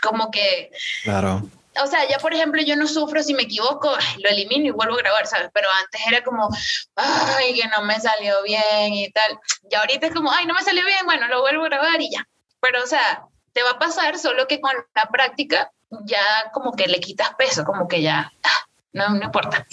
como 0.00 0.30
que... 0.30 0.70
Claro. 1.02 1.42
O 1.82 1.86
sea, 1.86 2.06
ya 2.08 2.18
por 2.18 2.34
ejemplo, 2.34 2.60
yo 2.62 2.76
no 2.76 2.86
sufro 2.86 3.22
si 3.22 3.34
me 3.34 3.44
equivoco, 3.44 3.90
lo 4.18 4.28
elimino 4.28 4.66
y 4.66 4.70
vuelvo 4.70 4.94
a 4.94 4.98
grabar, 4.98 5.26
¿sabes? 5.26 5.50
Pero 5.54 5.68
antes 5.82 6.00
era 6.06 6.22
como, 6.22 6.48
ay, 6.96 7.60
que 7.60 7.68
no 7.68 7.82
me 7.82 7.98
salió 7.98 8.42
bien 8.42 8.94
y 8.94 9.10
tal. 9.12 9.38
Y 9.70 9.74
ahorita 9.74 10.08
es 10.08 10.14
como, 10.14 10.30
ay, 10.30 10.46
no 10.46 10.54
me 10.54 10.62
salió 10.62 10.84
bien, 10.84 11.04
bueno, 11.04 11.28
lo 11.28 11.40
vuelvo 11.40 11.64
a 11.64 11.68
grabar 11.68 12.00
y 12.00 12.10
ya. 12.10 12.26
Pero, 12.60 12.82
o 12.82 12.86
sea, 12.86 13.24
te 13.52 13.62
va 13.62 13.70
a 13.70 13.78
pasar, 13.78 14.18
solo 14.18 14.46
que 14.46 14.60
con 14.60 14.72
la 14.94 15.06
práctica 15.06 15.70
ya 16.04 16.50
como 16.52 16.72
que 16.72 16.86
le 16.88 17.00
quitas 17.00 17.34
peso, 17.34 17.64
como 17.64 17.86
que 17.88 18.02
ya, 18.02 18.32
ah, 18.42 18.66
no, 18.92 19.10
no 19.10 19.24
importa. 19.24 19.66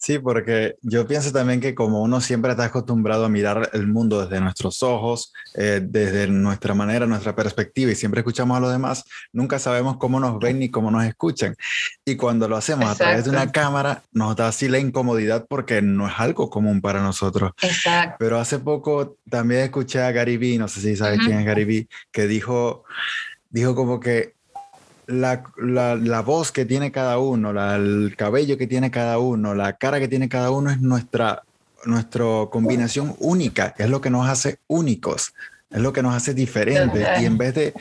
Sí, 0.00 0.18
porque 0.18 0.76
yo 0.80 1.06
pienso 1.06 1.30
también 1.30 1.60
que 1.60 1.74
como 1.74 2.00
uno 2.02 2.22
siempre 2.22 2.52
está 2.52 2.64
acostumbrado 2.64 3.26
a 3.26 3.28
mirar 3.28 3.68
el 3.74 3.86
mundo 3.86 4.22
desde 4.22 4.40
nuestros 4.40 4.82
ojos, 4.82 5.34
eh, 5.54 5.82
desde 5.84 6.26
nuestra 6.26 6.72
manera, 6.72 7.06
nuestra 7.06 7.36
perspectiva, 7.36 7.92
y 7.92 7.94
siempre 7.94 8.20
escuchamos 8.20 8.56
a 8.56 8.60
los 8.60 8.72
demás, 8.72 9.04
nunca 9.30 9.58
sabemos 9.58 9.98
cómo 9.98 10.18
nos 10.18 10.38
ven 10.38 10.58
ni 10.58 10.70
cómo 10.70 10.90
nos 10.90 11.04
escuchan. 11.04 11.54
Y 12.02 12.16
cuando 12.16 12.48
lo 12.48 12.56
hacemos 12.56 12.84
Exacto. 12.84 13.04
a 13.04 13.06
través 13.08 13.24
de 13.26 13.30
una 13.30 13.52
cámara, 13.52 14.02
nos 14.10 14.34
da 14.36 14.48
así 14.48 14.70
la 14.70 14.78
incomodidad 14.78 15.44
porque 15.46 15.82
no 15.82 16.08
es 16.08 16.14
algo 16.16 16.48
común 16.48 16.80
para 16.80 17.02
nosotros. 17.02 17.52
Exacto. 17.60 18.16
Pero 18.18 18.40
hace 18.40 18.58
poco 18.58 19.18
también 19.28 19.64
escuché 19.64 20.00
a 20.00 20.12
Gary 20.12 20.38
Vee, 20.38 20.56
no 20.56 20.68
sé 20.68 20.80
si 20.80 20.96
sabes 20.96 21.18
uh 21.18 21.22
-huh. 21.22 21.26
quién 21.26 21.40
es 21.40 21.44
Gary 21.44 21.66
Vee, 21.66 21.88
que 22.10 22.26
dijo, 22.26 22.84
dijo 23.50 23.74
como 23.74 24.00
que 24.00 24.39
la, 25.10 25.42
la, 25.96 26.20
voz 26.22 26.52
que 26.52 26.64
tiene 26.64 26.92
cada 26.92 27.18
uno, 27.18 27.50
el 27.74 28.14
cabello 28.16 28.56
que 28.56 28.66
tiene 28.66 28.90
cada 28.90 29.18
uno, 29.18 29.54
la 29.54 29.74
cara 29.74 29.98
que 29.98 30.08
tiene 30.08 30.28
cada 30.28 30.50
uno 30.50 30.70
es 30.70 30.80
nuestra, 30.80 31.42
nuestra 31.84 32.24
combinación 32.50 33.16
única, 33.18 33.74
es 33.78 33.90
lo 33.90 34.00
que 34.00 34.10
nos 34.10 34.28
hace 34.28 34.58
únicos, 34.68 35.32
es 35.70 35.80
lo 35.80 35.92
que 35.92 36.02
nos 36.02 36.14
hace 36.14 36.34
diferentes. 36.34 37.06
Y 37.20 37.24
en 37.24 37.38
vez 37.38 37.54
de, 37.54 37.74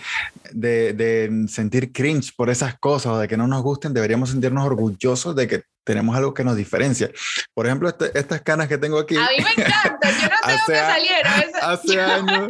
de, 0.52 0.94
de, 0.94 1.48
sentir 1.48 1.92
cringe 1.92 2.34
por 2.36 2.50
esas 2.50 2.78
cosas 2.78 3.14
o 3.14 3.18
de 3.20 3.28
que 3.28 3.38
no 3.38 3.48
nos 3.48 3.64
gusten, 3.64 3.94
deberíamos 3.94 4.32
sentirnos 4.32 4.66
orgullosos 4.66 5.36
de 5.36 5.48
que 5.48 5.64
tenemos 5.90 6.16
algo 6.16 6.36
que 6.36 6.44
nos 6.44 6.56
diferencia. 6.56 7.10
Por 7.52 7.66
ejemplo, 7.66 7.90
este, 7.90 8.12
estas 8.14 8.42
canas 8.42 8.68
que 8.68 8.78
tengo 8.78 9.00
aquí. 9.00 9.18
A 9.18 9.22
mí 9.22 9.44
me 9.44 9.64
encanta, 9.64 10.12
yo 10.12 10.28
no 10.28 10.38
sé 10.46 10.54
hace, 10.54 10.74
dónde 10.76 10.94
salieron. 10.94 11.34
Hace 11.64 12.00
años, 12.00 12.48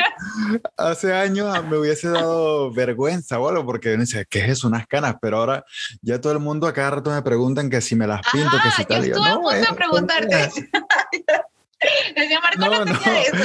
hace 0.76 1.14
años 1.14 1.64
me 1.64 1.78
hubiese 1.78 2.10
dado 2.10 2.70
vergüenza 2.74 3.40
o 3.40 3.48
algo, 3.48 3.66
porque 3.66 3.96
dice, 3.96 4.26
¿qué 4.30 4.40
es 4.40 4.50
eso? 4.50 4.68
Unas 4.68 4.88
canas, 4.88 5.16
pero 5.22 5.38
ahora 5.38 5.64
ya 6.02 6.20
todo 6.20 6.34
el 6.34 6.40
mundo 6.40 6.68
a 6.68 6.74
cada 6.74 6.90
rato 6.90 7.12
me 7.12 7.22
preguntan 7.22 7.70
que 7.70 7.80
si 7.80 7.96
me 7.96 8.08
las 8.08 8.20
pinto, 8.30 8.58
Ajá, 8.58 8.62
que 8.62 8.76
si 8.76 8.86
tal. 8.86 9.06
Yo 9.06 9.16
estuve 9.16 9.30
no, 9.30 9.36
a 9.36 9.42
punto 9.42 9.72
de 9.72 9.74
preguntarte. 9.74 10.36
Decía 12.14 12.42
Marco, 12.42 12.60
no, 12.60 12.84
no 12.84 13.00
tenía 13.00 13.22
eso, 13.22 13.38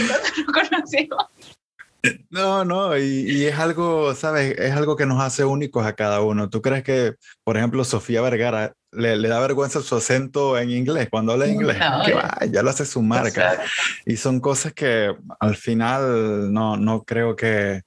no 0.44 0.52
conocimos. 0.52 1.24
No, 2.30 2.64
no, 2.64 2.96
y, 2.98 3.30
y, 3.30 3.44
es 3.46 3.58
algo, 3.58 4.14
¿sabes? 4.14 4.58
Es 4.58 4.72
algo 4.72 4.96
que 4.96 5.06
nos 5.06 5.22
hace 5.22 5.44
únicos 5.44 5.86
a 5.86 5.94
cada 5.94 6.20
uno. 6.20 6.50
¿Tú 6.50 6.60
crees 6.62 6.82
que, 6.82 7.14
por 7.44 7.56
ejemplo, 7.56 7.84
Sofía 7.84 8.20
Vergara 8.22 8.74
le, 8.90 9.16
le 9.16 9.28
da 9.28 9.40
vergüenza 9.40 9.80
su 9.82 9.96
acento 9.96 10.58
en 10.58 10.70
inglés 10.70 11.08
cuando 11.10 11.32
habla 11.32 11.46
inglés? 11.46 11.78
No, 11.78 12.04
que 12.04 12.14
va, 12.14 12.38
ya 12.50 12.62
lo 12.62 12.70
hace 12.70 12.84
su 12.84 13.02
marca. 13.02 13.60
Y 14.04 14.16
son 14.16 14.40
cosas 14.40 14.72
que 14.72 15.14
al 15.40 15.56
final 15.56 16.52
no, 16.52 16.76
no 16.76 17.04
creo 17.04 17.36
que, 17.36 17.82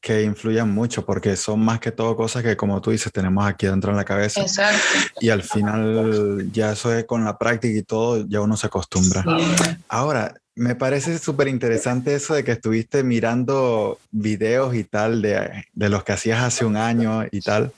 que 0.00 0.22
influyan 0.22 0.70
mucho 0.70 1.06
porque 1.06 1.36
son 1.36 1.60
más 1.60 1.80
que 1.80 1.92
todo 1.92 2.16
cosas 2.16 2.42
que, 2.42 2.56
como 2.56 2.80
tú 2.80 2.90
dices, 2.90 3.12
tenemos 3.12 3.46
aquí 3.46 3.66
dentro 3.66 3.90
en 3.90 3.96
la 3.96 4.04
cabeza. 4.04 4.40
Exacto. 4.40 4.82
Y 5.20 5.30
al 5.30 5.42
final 5.42 6.50
ya 6.52 6.72
eso 6.72 6.92
es 6.92 7.04
con 7.04 7.24
la 7.24 7.38
práctica 7.38 7.78
y 7.78 7.82
todo, 7.82 8.26
ya 8.28 8.40
uno 8.40 8.56
se 8.56 8.66
acostumbra. 8.66 9.22
Sí. 9.22 9.76
Ahora, 9.88 10.34
me 10.56 10.74
parece 10.74 11.18
súper 11.18 11.48
interesante 11.48 12.14
eso 12.14 12.34
de 12.34 12.44
que 12.44 12.52
estuviste 12.52 13.02
mirando 13.02 13.98
videos 14.10 14.74
y 14.74 14.84
tal 14.84 15.20
de, 15.22 15.64
de, 15.72 15.88
los 15.88 16.04
que 16.04 16.12
hacías 16.12 16.42
hace 16.42 16.64
un 16.64 16.76
año 16.76 17.24
y 17.30 17.40
tal. 17.40 17.72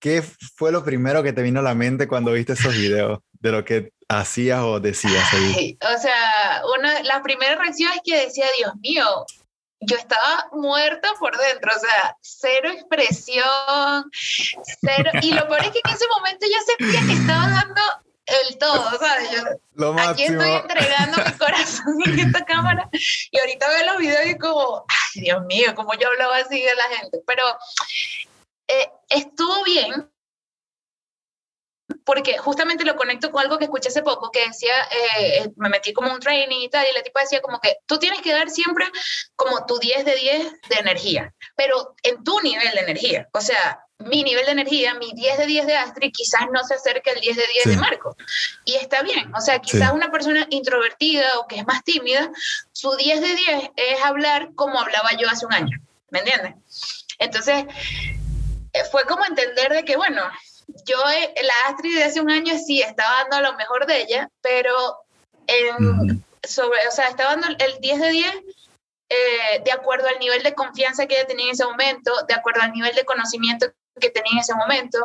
¿Qué 0.00 0.22
fue 0.22 0.72
lo 0.72 0.84
primero 0.84 1.22
que 1.22 1.32
te 1.32 1.42
vino 1.42 1.60
a 1.60 1.62
la 1.64 1.74
mente 1.74 2.08
cuando 2.08 2.32
viste 2.32 2.52
esos 2.52 2.74
videos 2.74 3.20
de 3.32 3.52
lo 3.52 3.64
que 3.64 3.92
hacías 4.08 4.60
o 4.62 4.80
decías? 4.80 5.24
Ay, 5.32 5.78
o 5.82 6.00
sea, 6.00 6.62
una, 6.76 7.02
la 7.02 7.22
primera 7.22 7.56
reacción 7.56 7.92
es 7.92 8.00
que 8.04 8.26
decía, 8.26 8.46
Dios 8.56 8.72
mío, 8.80 9.04
yo 9.80 9.96
estaba 9.96 10.48
muerta 10.52 11.10
por 11.18 11.36
dentro, 11.36 11.72
o 11.74 11.78
sea, 11.78 12.16
cero 12.20 12.70
expresión, 12.72 14.04
cero. 14.80 15.10
Y 15.22 15.32
lo 15.32 15.46
peor 15.46 15.64
es 15.64 15.70
que 15.70 15.80
en 15.84 15.94
ese 15.94 16.06
momento 16.16 16.46
yo 16.46 16.76
sentía 16.76 17.06
que 17.06 17.20
estaba 17.20 17.48
dando 17.48 17.80
el 18.28 18.58
todo, 18.58 18.98
¿sabes? 18.98 19.30
Yo 19.30 19.42
Lo 19.74 19.98
aquí 19.98 20.24
estoy 20.24 20.50
entregando 20.50 21.24
mi 21.24 21.32
corazón 21.32 21.94
en 22.04 22.18
esta 22.26 22.44
cámara 22.44 22.88
y 22.92 23.38
ahorita 23.38 23.68
veo 23.68 23.86
los 23.86 23.98
videos 23.98 24.26
y 24.26 24.38
como, 24.38 24.84
ay, 24.88 25.22
Dios 25.22 25.44
mío, 25.46 25.74
como 25.74 25.94
yo 25.94 26.08
hablaba 26.08 26.36
así 26.36 26.60
de 26.60 26.74
la 26.74 26.84
gente, 26.96 27.22
pero 27.26 27.44
eh, 28.68 28.90
estuvo 29.08 29.64
bien 29.64 30.10
porque 32.04 32.36
justamente 32.36 32.84
lo 32.84 32.96
conecto 32.96 33.30
con 33.30 33.42
algo 33.42 33.58
que 33.58 33.64
escuché 33.64 33.88
hace 33.88 34.02
poco, 34.02 34.30
que 34.30 34.46
decía, 34.46 34.74
eh, 35.18 35.50
me 35.56 35.70
metí 35.70 35.92
como 35.92 36.12
un 36.12 36.20
training 36.20 36.60
y 36.60 36.68
tal, 36.68 36.86
y 36.86 36.94
la 36.94 37.02
tipa 37.02 37.20
decía 37.20 37.40
como 37.40 37.60
que 37.60 37.78
tú 37.86 37.98
tienes 37.98 38.20
que 38.20 38.32
dar 38.32 38.50
siempre 38.50 38.84
como 39.36 39.64
tu 39.64 39.78
10 39.78 40.04
de 40.04 40.14
10 40.14 40.52
de 40.68 40.76
energía, 40.76 41.34
pero 41.56 41.94
en 42.02 42.22
tu 42.24 42.40
nivel 42.40 42.70
de 42.72 42.80
energía, 42.80 43.28
o 43.32 43.40
sea, 43.40 43.87
mi 43.98 44.22
nivel 44.22 44.46
de 44.46 44.52
energía, 44.52 44.94
mi 44.94 45.12
10 45.12 45.38
de 45.38 45.46
10 45.46 45.66
de 45.66 45.76
Astrid, 45.76 46.12
quizás 46.12 46.42
no 46.52 46.62
se 46.64 46.74
acerque 46.74 47.10
al 47.10 47.20
10 47.20 47.36
de 47.36 47.42
10 47.42 47.64
sí. 47.64 47.70
de 47.70 47.76
Marco. 47.76 48.16
Y 48.64 48.76
está 48.76 49.02
bien, 49.02 49.34
o 49.34 49.40
sea, 49.40 49.58
quizás 49.58 49.90
sí. 49.90 49.94
una 49.94 50.10
persona 50.10 50.46
introvertida 50.50 51.38
o 51.38 51.48
que 51.48 51.56
es 51.56 51.66
más 51.66 51.82
tímida, 51.82 52.30
su 52.72 52.94
10 52.96 53.20
de 53.20 53.34
10 53.34 53.70
es 53.76 54.04
hablar 54.04 54.50
como 54.54 54.78
hablaba 54.80 55.10
yo 55.18 55.28
hace 55.28 55.46
un 55.46 55.52
año, 55.52 55.78
¿me 56.10 56.20
entiendes? 56.20 56.54
Entonces, 57.18 57.64
eh, 58.72 58.84
fue 58.90 59.04
como 59.04 59.24
entender 59.24 59.72
de 59.72 59.84
que, 59.84 59.96
bueno, 59.96 60.22
yo, 60.86 60.98
eh, 61.10 61.34
la 61.42 61.72
Astrid 61.72 61.96
de 61.96 62.04
hace 62.04 62.20
un 62.20 62.30
año 62.30 62.54
sí 62.64 62.80
estaba 62.80 63.24
dando 63.24 63.50
lo 63.50 63.56
mejor 63.56 63.86
de 63.86 64.02
ella, 64.02 64.30
pero 64.40 64.74
en, 65.48 66.22
sobre, 66.44 66.86
o 66.86 66.92
sea, 66.92 67.08
estaba 67.08 67.30
dando 67.30 67.48
el 67.48 67.80
10 67.80 68.00
de 68.00 68.10
10 68.10 68.34
eh, 69.10 69.62
de 69.64 69.72
acuerdo 69.72 70.06
al 70.06 70.18
nivel 70.18 70.42
de 70.42 70.54
confianza 70.54 71.06
que 71.06 71.16
ella 71.16 71.26
tenía 71.26 71.46
en 71.46 71.52
ese 71.52 71.64
momento, 71.64 72.12
de 72.28 72.34
acuerdo 72.34 72.60
al 72.60 72.72
nivel 72.72 72.94
de 72.94 73.06
conocimiento 73.06 73.66
que 73.98 74.10
tenía 74.10 74.32
en 74.32 74.38
ese 74.38 74.54
momento, 74.54 74.98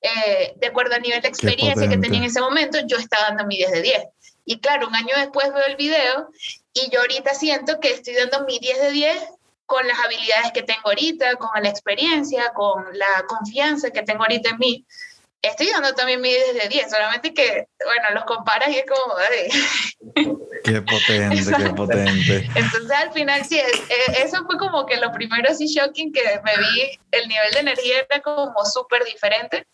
eh, 0.00 0.54
de 0.56 0.66
acuerdo 0.66 0.94
al 0.94 1.02
nivel 1.02 1.20
de 1.20 1.28
experiencia 1.28 1.88
que 1.88 1.98
tenía 1.98 2.18
en 2.18 2.24
ese 2.24 2.40
momento, 2.40 2.78
yo 2.86 2.96
estaba 2.96 3.28
dando 3.28 3.46
mi 3.46 3.56
10 3.56 3.72
de 3.72 3.82
10. 3.82 4.04
Y 4.44 4.60
claro, 4.60 4.88
un 4.88 4.94
año 4.94 5.14
después 5.16 5.52
veo 5.52 5.64
el 5.66 5.76
video 5.76 6.28
y 6.72 6.90
yo 6.90 7.00
ahorita 7.00 7.34
siento 7.34 7.78
que 7.80 7.90
estoy 7.90 8.14
dando 8.14 8.44
mi 8.44 8.58
10 8.58 8.80
de 8.80 8.90
10 8.90 9.22
con 9.66 9.86
las 9.86 9.98
habilidades 10.00 10.52
que 10.52 10.62
tengo 10.62 10.82
ahorita, 10.84 11.36
con 11.36 11.62
la 11.62 11.68
experiencia, 11.68 12.52
con 12.54 12.84
la 12.92 13.24
confianza 13.26 13.90
que 13.90 14.02
tengo 14.02 14.22
ahorita 14.22 14.50
en 14.50 14.58
mí. 14.58 14.86
Estoy 15.42 15.70
dando 15.70 15.92
también 15.94 16.20
mi 16.20 16.30
10 16.30 16.54
de 16.54 16.68
10, 16.68 16.90
solamente 16.90 17.34
que, 17.34 17.66
bueno, 17.84 18.10
los 18.14 18.24
comparas 18.24 18.68
y 18.68 18.78
es 18.78 18.84
como... 18.86 19.16
Ay. 19.16 19.48
Qué 20.64 20.80
potente, 20.80 21.38
Exacto. 21.38 21.64
qué 21.64 21.70
potente. 21.74 22.50
Entonces 22.54 22.92
al 22.92 23.12
final 23.12 23.44
sí, 23.44 23.58
es, 23.58 23.74
eh, 23.90 24.22
eso 24.24 24.44
fue 24.46 24.56
como 24.56 24.86
que 24.86 24.96
lo 24.96 25.10
primero 25.10 25.50
así 25.50 25.66
shocking 25.66 26.12
que 26.12 26.22
me 26.44 26.56
vi, 26.56 27.00
el 27.10 27.28
nivel 27.28 27.52
de 27.52 27.58
energía 27.58 28.06
era 28.08 28.22
como 28.22 28.64
súper 28.64 29.02
diferente, 29.02 29.66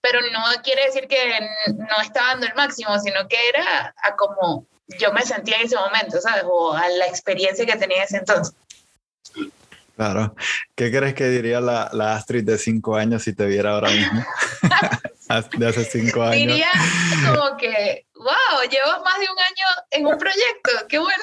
pero 0.00 0.20
no 0.32 0.40
quiere 0.64 0.86
decir 0.86 1.06
que 1.06 1.38
no 1.76 2.02
estaba 2.02 2.30
dando 2.30 2.46
el 2.46 2.54
máximo, 2.56 2.98
sino 2.98 3.28
que 3.28 3.36
era 3.48 3.94
a 4.02 4.16
como 4.16 4.66
yo 4.98 5.12
me 5.12 5.22
sentía 5.22 5.58
en 5.58 5.66
ese 5.66 5.76
momento, 5.76 6.20
¿sabes? 6.20 6.44
O 6.46 6.72
a 6.72 6.88
la 6.88 7.06
experiencia 7.06 7.64
que 7.64 7.76
tenía 7.76 7.98
en 7.98 8.02
ese 8.02 8.16
entonces. 8.16 8.54
Claro. 9.98 10.32
¿Qué 10.76 10.92
crees 10.92 11.12
que 11.12 11.28
diría 11.28 11.60
la, 11.60 11.90
la 11.92 12.14
Astrid 12.14 12.44
de 12.44 12.56
cinco 12.56 12.94
años 12.94 13.24
si 13.24 13.34
te 13.34 13.46
viera 13.46 13.72
ahora 13.72 13.90
mismo? 13.90 14.24
de 15.58 15.66
hace 15.66 15.84
cinco 15.84 16.22
años. 16.22 16.54
Diría 16.54 16.70
como 17.26 17.56
que, 17.56 18.06
wow, 18.14 18.70
llevas 18.70 19.00
más 19.04 19.18
de 19.18 19.26
un 19.26 19.38
año 19.38 19.66
en 19.90 20.06
un 20.06 20.16
proyecto, 20.16 20.70
qué 20.88 20.98
bueno. 20.98 21.16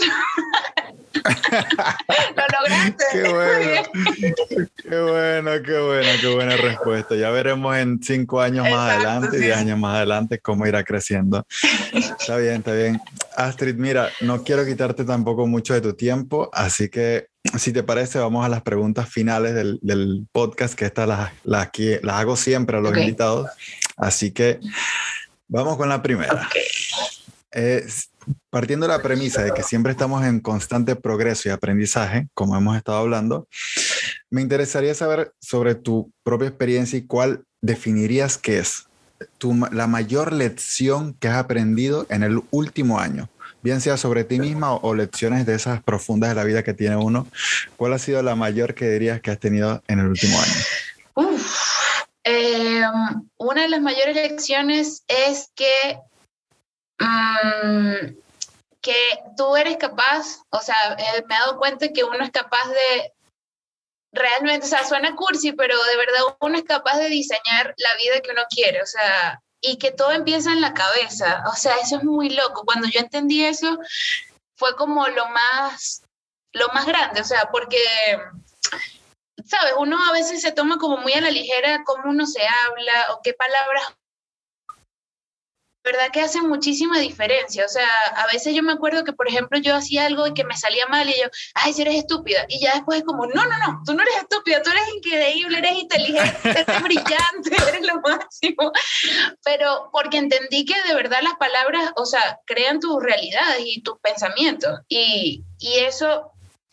Lo 2.35 2.43
lograste. 2.59 3.05
Qué 3.13 3.29
bueno. 3.29 3.81
qué 4.83 5.01
bueno, 5.01 5.51
qué 5.63 5.79
bueno, 5.79 6.09
qué 6.19 6.27
buena 6.27 6.57
respuesta. 6.57 7.15
Ya 7.15 7.29
veremos 7.29 7.77
en 7.77 8.03
cinco 8.03 8.41
años 8.41 8.67
Exacto, 8.67 8.77
más 8.77 8.91
adelante, 8.91 9.37
sí. 9.37 9.43
diez 9.45 9.57
años 9.57 9.79
más 9.79 9.95
adelante, 9.95 10.39
cómo 10.39 10.67
irá 10.67 10.83
creciendo. 10.83 11.47
Está 11.93 12.35
bien, 12.35 12.55
está 12.55 12.73
bien. 12.73 13.01
Astrid, 13.37 13.75
mira, 13.75 14.11
no 14.19 14.43
quiero 14.43 14.65
quitarte 14.65 15.05
tampoco 15.05 15.47
mucho 15.47 15.73
de 15.73 15.79
tu 15.81 15.93
tiempo, 15.93 16.49
así 16.53 16.89
que 16.89 17.27
si 17.57 17.71
te 17.71 17.83
parece, 17.83 18.19
vamos 18.19 18.45
a 18.45 18.49
las 18.49 18.61
preguntas 18.61 19.09
finales 19.09 19.53
del, 19.53 19.79
del 19.81 20.27
podcast, 20.31 20.73
que 20.75 20.85
estas 20.85 21.07
las, 21.07 21.31
las, 21.43 21.69
las, 22.01 22.15
hago 22.15 22.35
siempre 22.35 22.77
a 22.77 22.81
los 22.81 22.97
invitados. 22.97 23.49
Así 23.97 24.31
que 24.31 24.59
vamos 25.47 25.77
con 25.77 25.89
la 25.89 26.01
primera. 26.01 26.49
partiendo 28.49 28.87
de 28.87 28.93
la 28.93 29.01
premisa 29.01 29.43
de 29.43 29.53
que 29.53 29.63
siempre 29.63 29.91
estamos 29.91 30.25
en 30.25 30.39
constante 30.39 30.95
progreso 30.95 31.47
y 31.47 31.51
aprendizaje, 31.51 32.27
como 32.33 32.57
hemos 32.57 32.75
estado 32.75 32.97
hablando, 32.97 33.47
me 34.29 34.41
interesaría 34.41 34.93
saber 34.93 35.33
sobre 35.39 35.75
tu 35.75 36.11
propia 36.23 36.47
experiencia 36.47 36.97
y 36.97 37.05
cuál 37.05 37.45
definirías 37.61 38.37
que 38.37 38.59
es 38.59 38.87
tu, 39.37 39.53
la 39.71 39.87
mayor 39.87 40.33
lección 40.33 41.13
que 41.13 41.27
has 41.27 41.37
aprendido 41.37 42.05
en 42.09 42.23
el 42.23 42.41
último 42.51 42.99
año 42.99 43.29
bien 43.65 43.81
sea 43.81 43.97
sobre 43.97 44.23
ti 44.23 44.39
misma 44.39 44.75
o, 44.75 44.93
lecciones 44.93 45.47
de 45.47 45.55
esas 45.55 45.81
profundas 45.81 46.29
de 46.29 46.35
la 46.35 46.43
vida 46.43 46.61
que 46.61 46.75
tiene 46.75 46.97
uno, 46.97 47.25
¿cuál 47.77 47.93
ha 47.93 47.99
sido 47.99 48.21
la 48.21 48.35
mayor 48.35 48.75
que 48.75 48.87
dirías 48.87 49.21
que 49.21 49.31
has 49.31 49.39
tenido 49.39 49.81
en 49.87 49.99
el 49.99 50.05
último 50.05 50.37
año? 50.39 51.39
Em, 52.23 53.27
una 53.37 53.63
de 53.63 53.69
las 53.69 53.81
mayores 53.81 54.15
lecciones 54.15 55.03
es 55.07 55.49
que, 55.55 55.99
mm, 56.99 58.13
que 58.81 58.95
tú 59.35 59.55
eres 59.55 59.77
capaz, 59.77 60.43
o 60.51 60.61
sea, 60.61 60.75
eh, 60.99 61.23
me 61.27 61.35
he 61.35 61.39
dado 61.39 61.57
cuenta 61.57 61.87
que 61.89 62.03
uno 62.03 62.23
es 62.23 62.29
capaz 62.29 62.67
de 62.69 63.13
realmente, 64.11 64.67
o 64.67 64.69
sea, 64.69 64.85
suena 64.85 65.15
cursi, 65.15 65.53
pero 65.53 65.75
de 65.75 65.97
verdad 65.97 66.37
uno 66.39 66.55
es 66.55 66.65
capaz 66.65 66.97
de 66.97 67.09
diseñar 67.09 67.73
la 67.77 67.95
vida 67.95 68.21
que 68.21 68.31
uno 68.31 68.43
quiere, 68.47 68.83
o 68.83 68.85
sea, 68.85 69.41
y 69.61 69.77
que 69.77 69.91
todo 69.91 70.11
empieza 70.11 70.51
en 70.51 70.61
la 70.61 70.73
cabeza. 70.73 71.43
O 71.51 71.55
sea, 71.55 71.75
eso 71.77 71.97
es 71.97 72.03
muy 72.03 72.29
loco. 72.29 72.63
Cuando 72.65 72.87
yo 72.87 72.99
entendí 72.99 73.43
eso, 73.43 73.77
fue 74.55 74.75
como 74.75 75.07
lo 75.07 75.27
más, 75.29 76.03
lo 76.53 76.67
más 76.69 76.85
grande, 76.85 77.21
o 77.21 77.23
sea, 77.23 77.49
porque, 77.51 77.77
¿sabes? 79.45 79.73
Uno 79.77 79.97
a 80.07 80.13
veces 80.13 80.41
se 80.41 80.51
toma 80.51 80.77
como 80.77 80.97
muy 80.97 81.13
a 81.13 81.21
la 81.21 81.31
ligera 81.31 81.83
cómo 81.85 82.09
uno 82.09 82.25
se 82.25 82.41
habla 82.45 83.13
o 83.13 83.21
qué 83.23 83.33
palabras 83.33 83.95
verdad 85.85 86.11
que 86.11 86.21
hace 86.21 86.41
muchísima 86.41 86.99
diferencia. 86.99 87.63
O 87.65 87.69
sea, 87.69 87.87
a 88.15 88.27
veces 88.27 88.53
yo 88.53 88.63
me 88.63 88.73
acuerdo 88.73 89.03
que, 89.03 89.13
por 89.13 89.27
ejemplo, 89.27 89.59
yo 89.59 89.75
hacía 89.75 90.07
algo 90.07 90.27
y 90.27 90.33
que 90.33 90.43
me 90.43 90.57
salía 90.57 90.87
mal 90.87 91.07
y 91.07 91.13
yo, 91.13 91.29
ay, 91.53 91.73
si 91.73 91.83
eres 91.83 91.95
estúpida. 91.95 92.45
Y 92.49 92.59
ya 92.59 92.73
después 92.73 92.99
es 92.99 93.05
como, 93.05 93.25
no, 93.27 93.45
no, 93.45 93.57
no, 93.59 93.81
tú 93.85 93.93
no 93.93 94.01
eres 94.01 94.17
estúpida, 94.17 94.61
tú 94.61 94.71
eres 94.71 94.83
increíble, 94.95 95.59
eres 95.59 95.73
inteligente, 95.73 96.37
eres 96.43 96.65
brillante, 96.83 97.55
eres 97.69 97.85
lo 97.85 98.01
máximo. 98.01 98.71
Pero 99.43 99.89
porque 99.93 100.17
entendí 100.17 100.65
que 100.65 100.75
de 100.87 100.95
verdad 100.95 101.19
las 101.21 101.35
palabras, 101.35 101.91
o 101.95 102.05
sea, 102.05 102.39
crean 102.45 102.79
tus 102.79 103.01
realidades 103.01 103.61
y 103.65 103.81
tus 103.81 103.99
pensamientos. 103.99 104.79
Y, 104.89 105.43
y 105.59 105.79
eso 105.79 106.31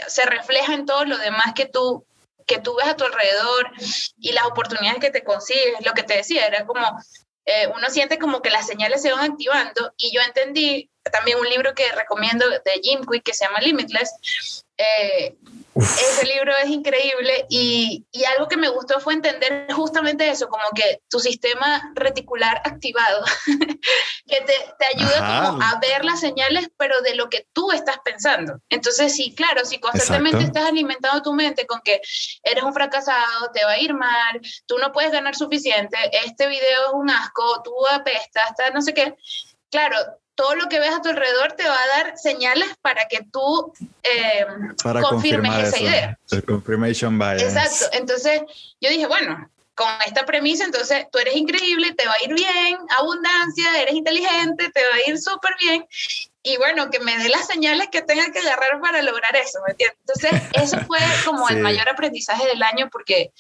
se 0.09 0.25
refleja 0.25 0.75
en 0.75 0.87
todo 0.87 1.05
lo 1.05 1.18
demás 1.18 1.53
que 1.55 1.66
tú 1.66 2.05
que 2.46 2.59
tú 2.59 2.75
ves 2.77 2.88
a 2.88 2.96
tu 2.96 3.05
alrededor 3.05 3.70
y 4.18 4.33
las 4.33 4.46
oportunidades 4.46 5.01
que 5.01 5.11
te 5.11 5.25
consigues, 5.25 5.85
lo 5.85 5.92
que 5.92 6.03
te 6.03 6.16
decía, 6.16 6.46
era 6.46 6.66
como, 6.66 6.85
eh, 7.44 7.66
uno 7.74 7.90
siente 7.90 8.18
como 8.18 8.40
que 8.40 8.50
las 8.50 8.66
señales 8.66 9.02
se 9.02 9.12
van 9.12 9.33
activando 9.33 9.92
y 9.96 10.14
yo 10.14 10.20
entendí 10.22 10.88
también 11.11 11.38
un 11.38 11.48
libro 11.48 11.74
que 11.74 11.90
recomiendo 11.92 12.48
de 12.48 12.81
Jim 12.83 13.00
Quick 13.05 13.24
que 13.24 13.35
se 13.35 13.44
llama 13.44 13.61
Limitless. 13.61 14.64
Eh, 14.76 15.35
ese 15.74 16.26
libro 16.26 16.52
es 16.62 16.68
increíble 16.68 17.46
y, 17.48 18.06
y, 18.12 18.24
algo 18.24 18.46
que 18.46 18.58
me 18.58 18.68
gustó 18.68 19.00
fue 19.00 19.14
entender 19.14 19.72
justamente 19.72 20.28
eso, 20.28 20.48
como 20.48 20.64
que 20.74 21.00
tu 21.08 21.18
sistema 21.18 21.92
reticular 21.94 22.61
activado, 22.64 23.24
que 24.26 24.40
te, 24.42 24.52
te 24.78 24.87
ayuda 24.94 25.46
como 25.48 25.62
a 25.62 25.78
ver 25.80 26.04
las 26.04 26.20
señales, 26.20 26.70
pero 26.76 27.00
de 27.00 27.14
lo 27.14 27.30
que 27.30 27.46
tú 27.54 27.72
estás 27.72 27.96
pensando. 28.04 28.58
Entonces, 28.68 29.14
sí, 29.14 29.35
claro, 29.35 29.64
si 29.64 29.80
constantemente 29.80 30.44
estás 30.44 30.64
alimentando 30.64 31.22
tu 31.22 31.32
mente 31.32 31.66
con 31.66 31.80
que 31.80 32.02
eres 32.42 32.64
un 32.64 32.74
fracasado, 32.74 33.50
te 33.54 33.64
va 33.64 33.72
a 33.72 33.80
ir 33.80 33.94
mal, 33.94 34.40
tú 34.66 34.76
no 34.78 34.92
puedes 34.92 35.11
ganar 35.11 35.35
suficiente, 35.35 35.96
este 36.24 36.48
video 36.48 36.87
es 36.88 36.92
un 36.92 37.08
asco, 37.08 37.62
tú 37.62 37.72
apestas, 37.88 38.52
no 38.74 38.82
sé 38.82 38.92
qué, 38.92 39.14
claro, 39.70 39.96
todo 40.35 40.55
lo 40.55 40.68
que 40.68 40.79
ves 40.79 40.90
a 40.90 41.03
tu 41.03 41.11
alrededor 41.11 41.53
te 41.53 41.66
va 41.66 41.77
a 41.77 41.99
dar 41.99 42.18
señales 42.18 42.68
para 42.81 43.07
que 43.09 43.21
tú 43.33 43.73
eh, 44.03 44.47
confirmes 45.03 45.68
esa 45.68 45.79
idea. 45.79 46.18
El 46.31 46.45
confirmation 46.45 47.18
bias. 47.18 47.42
Exacto. 47.42 47.87
Entonces 47.92 48.42
yo 48.81 48.90
dije, 48.90 49.07
bueno, 49.07 49.51
con 49.75 49.88
esta 50.07 50.27
premisa, 50.27 50.64
entonces 50.64 51.07
tú 51.11 51.18
eres 51.18 51.37
increíble, 51.37 51.95
te 51.95 52.07
va 52.07 52.12
a 52.12 52.25
ir 52.25 52.35
bien, 52.35 52.79
abundancia, 52.99 53.81
eres 53.81 53.95
inteligente, 53.95 54.71
te 54.71 54.81
va 54.81 54.95
a 54.95 55.11
ir 55.11 55.18
súper 55.18 55.53
bien. 55.61 55.87
Y 56.42 56.57
bueno, 56.57 56.90
que 56.90 56.99
me 57.01 57.16
dé 57.18 57.29
las 57.29 57.47
señales 57.47 57.88
que 57.90 58.03
tenga 58.03 58.31
que 58.33 58.40
agarrar 58.40 58.81
para 58.81 59.01
lograr 59.03 59.35
eso, 59.37 59.61
¿me 59.66 59.73
entiendes? 59.73 59.99
Entonces, 60.01 60.42
eso 60.55 60.79
fue 60.87 60.99
como 61.25 61.49
el 61.49 61.59
mayor 61.59 61.88
aprendizaje 61.88 62.47
del 62.47 62.62
año 62.62 62.88
porque 62.90 63.33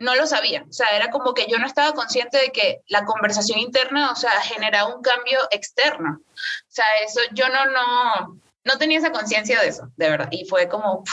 no 0.00 0.16
lo 0.16 0.26
sabía. 0.26 0.64
O 0.68 0.72
sea, 0.72 0.88
era 0.96 1.10
como 1.10 1.34
que 1.34 1.46
yo 1.48 1.58
no 1.58 1.66
estaba 1.66 1.92
consciente 1.92 2.38
de 2.38 2.50
que 2.50 2.80
la 2.88 3.04
conversación 3.04 3.58
interna, 3.60 4.10
o 4.10 4.16
sea, 4.16 4.32
generaba 4.40 4.94
un 4.94 5.02
cambio 5.02 5.38
externo. 5.50 6.20
O 6.20 6.68
sea, 6.68 6.86
eso 7.06 7.20
yo 7.32 7.44
no, 7.48 7.66
no, 7.66 8.40
no 8.64 8.78
tenía 8.78 8.98
esa 8.98 9.12
conciencia 9.12 9.60
de 9.60 9.68
eso, 9.68 9.92
de 9.96 10.08
verdad. 10.08 10.28
Y 10.32 10.46
fue 10.46 10.68
como 10.68 11.04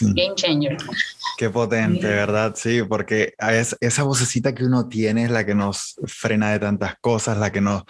game 0.00 0.34
changer. 0.34 0.76
Qué 1.38 1.48
potente, 1.48 2.06
¿verdad? 2.06 2.54
Sí, 2.54 2.82
porque 2.82 3.34
es, 3.38 3.76
esa 3.80 4.02
vocecita 4.02 4.54
que 4.54 4.64
uno 4.64 4.88
tiene 4.88 5.24
es 5.24 5.30
la 5.30 5.46
que 5.46 5.54
nos 5.54 5.96
frena 6.06 6.52
de 6.52 6.58
tantas 6.58 6.96
cosas, 7.00 7.38
la 7.38 7.50
que 7.50 7.62
nos... 7.62 7.84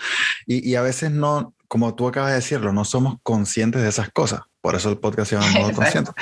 Y, 0.47 0.71
y 0.71 0.77
a 0.77 0.83
veces 0.83 1.11
no, 1.11 1.53
como 1.67 1.97
tú 1.97 2.07
acabas 2.07 2.31
de 2.31 2.37
decirlo, 2.37 2.73
no 2.73 2.85
somos 2.85 3.17
conscientes 3.25 3.83
de 3.83 3.89
esas 3.89 4.11
cosas. 4.11 4.43
Por 4.63 4.77
eso 4.77 4.89
el 4.89 4.99
podcast 4.99 5.31
se 5.31 5.37
llama 5.37 5.51
Modo 5.61 5.73
Consciente. 5.73 6.13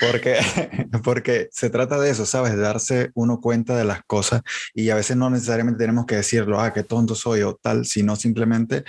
Porque, 0.00 0.38
porque 1.04 1.48
se 1.52 1.70
trata 1.70 2.00
de 2.00 2.10
eso, 2.10 2.26
¿sabes? 2.26 2.52
De 2.56 2.58
darse 2.58 3.12
uno 3.14 3.40
cuenta 3.40 3.76
de 3.76 3.84
las 3.84 4.02
cosas 4.04 4.42
y 4.74 4.90
a 4.90 4.96
veces 4.96 5.16
no 5.16 5.30
necesariamente 5.30 5.78
tenemos 5.78 6.06
que 6.06 6.16
decirlo, 6.16 6.60
ah, 6.60 6.72
qué 6.72 6.82
tonto 6.82 7.14
soy 7.14 7.42
o 7.42 7.54
tal, 7.54 7.84
sino 7.84 8.16
simplemente 8.16 8.84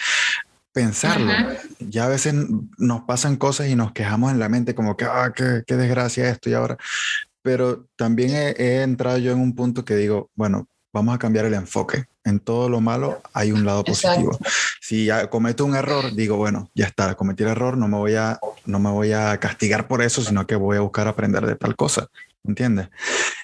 pensarlo. 0.71 1.31
Ya 1.79 2.05
a 2.05 2.09
veces 2.09 2.33
nos 2.77 3.01
pasan 3.01 3.35
cosas 3.35 3.67
y 3.67 3.75
nos 3.75 3.91
quejamos 3.91 4.31
en 4.31 4.39
la 4.39 4.49
mente 4.49 4.73
como 4.73 4.97
que, 4.97 5.05
ah, 5.05 5.31
qué, 5.35 5.63
qué 5.67 5.75
desgracia 5.75 6.29
esto 6.29 6.49
y 6.49 6.53
ahora. 6.53 6.77
Pero 7.43 7.87
también 7.97 8.31
he 8.57 8.81
entrado 8.81 9.17
yo 9.17 9.33
en 9.33 9.39
un 9.39 9.53
punto 9.53 9.83
que 9.83 9.97
digo, 9.97 10.31
bueno, 10.33 10.69
vamos 10.93 11.13
a 11.13 11.19
cambiar 11.19 11.45
el 11.45 11.53
enfoque. 11.53 12.05
En 12.25 12.39
todo 12.39 12.69
lo 12.69 12.79
malo 12.79 13.21
hay 13.33 13.51
un 13.51 13.65
lado 13.65 13.83
positivo. 13.83 14.37
Si 14.81 15.09
cometo 15.29 15.65
un 15.65 15.75
error, 15.75 16.13
digo, 16.13 16.37
bueno, 16.37 16.69
ya 16.73 16.85
está, 16.85 17.15
cometí 17.15 17.43
el 17.43 17.49
error, 17.49 17.77
no 17.77 17.87
me 17.87 17.97
voy 17.97 18.15
a, 18.15 18.39
no 18.65 18.79
me 18.79 18.89
voy 18.89 19.11
a 19.11 19.37
castigar 19.39 19.87
por 19.87 20.01
eso, 20.01 20.21
sino 20.21 20.47
que 20.47 20.55
voy 20.55 20.77
a 20.77 20.81
buscar 20.81 21.07
aprender 21.07 21.45
de 21.45 21.55
tal 21.55 21.75
cosa. 21.75 22.07
¿Entiendes? 22.45 22.89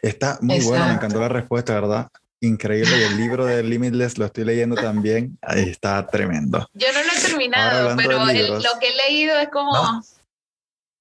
Está 0.02 0.38
muy 0.42 0.62
bueno, 0.62 0.88
me 0.88 0.94
encantó 0.94 1.20
la 1.20 1.30
respuesta, 1.30 1.74
¿verdad? 1.74 2.10
Increíble. 2.42 3.00
Y 3.00 3.04
el 3.04 3.18
libro 3.18 3.46
de 3.46 3.64
Limitless 3.64 4.18
lo 4.18 4.26
estoy 4.26 4.46
leyendo 4.46 4.76
también. 4.76 5.38
Ahí 5.42 5.70
está 5.70 6.08
tremendo. 6.08 6.66
Yo 6.74 6.88
no 6.94 7.04
lo 7.04 7.12
he 7.12 7.22
terminado, 7.22 7.96
pero 7.98 8.26
lo 8.26 8.80
que 8.80 8.88
he 8.88 8.96
leído 9.10 9.38
es 9.40 9.50
como... 9.50 10.02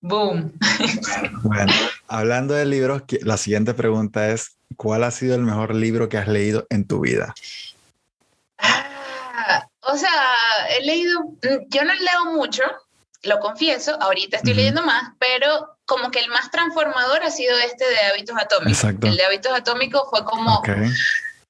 Boom. 0.01 0.53
Bueno, 1.43 1.73
hablando 2.07 2.55
de 2.55 2.67
libros, 2.67 3.03
la 3.23 3.37
siguiente 3.37 3.75
pregunta 3.75 4.31
es, 4.31 4.58
¿cuál 4.79 5.05
ha 5.05 5.11
sido 5.11 5.35
el 5.35 5.43
mejor 5.43 5.75
libro 5.75 6.09
que 6.09 6.17
has 6.17 6.29
leído 6.29 6.67
en 6.71 6.87
tu 6.87 7.01
vida? 7.01 7.35
Ah, 8.59 9.69
o 9.83 9.97
sea, 9.97 10.11
he 10.71 10.87
leído, 10.87 11.21
mm, 11.21 11.69
yo 11.69 11.85
no 11.85 11.93
leo 11.95 12.33
mucho, 12.33 12.63
lo 13.25 13.41
confieso, 13.41 14.01
ahorita 14.01 14.39
estoy 14.39 14.55
leyendo 14.55 14.83
más, 14.83 15.13
pero 15.19 15.77
como 15.85 16.11
que 16.11 16.21
el 16.21 16.29
más 16.29 16.51
transformador 16.51 17.23
ha 17.25 17.31
sido 17.31 17.59
este 17.59 17.85
de 17.89 17.99
hábitos 17.99 18.37
atómicos. 18.39 18.85
El 18.85 19.17
de 19.17 19.25
hábitos 19.25 19.53
atómicos 19.53 20.03
fue 20.09 20.25
como 20.25 20.63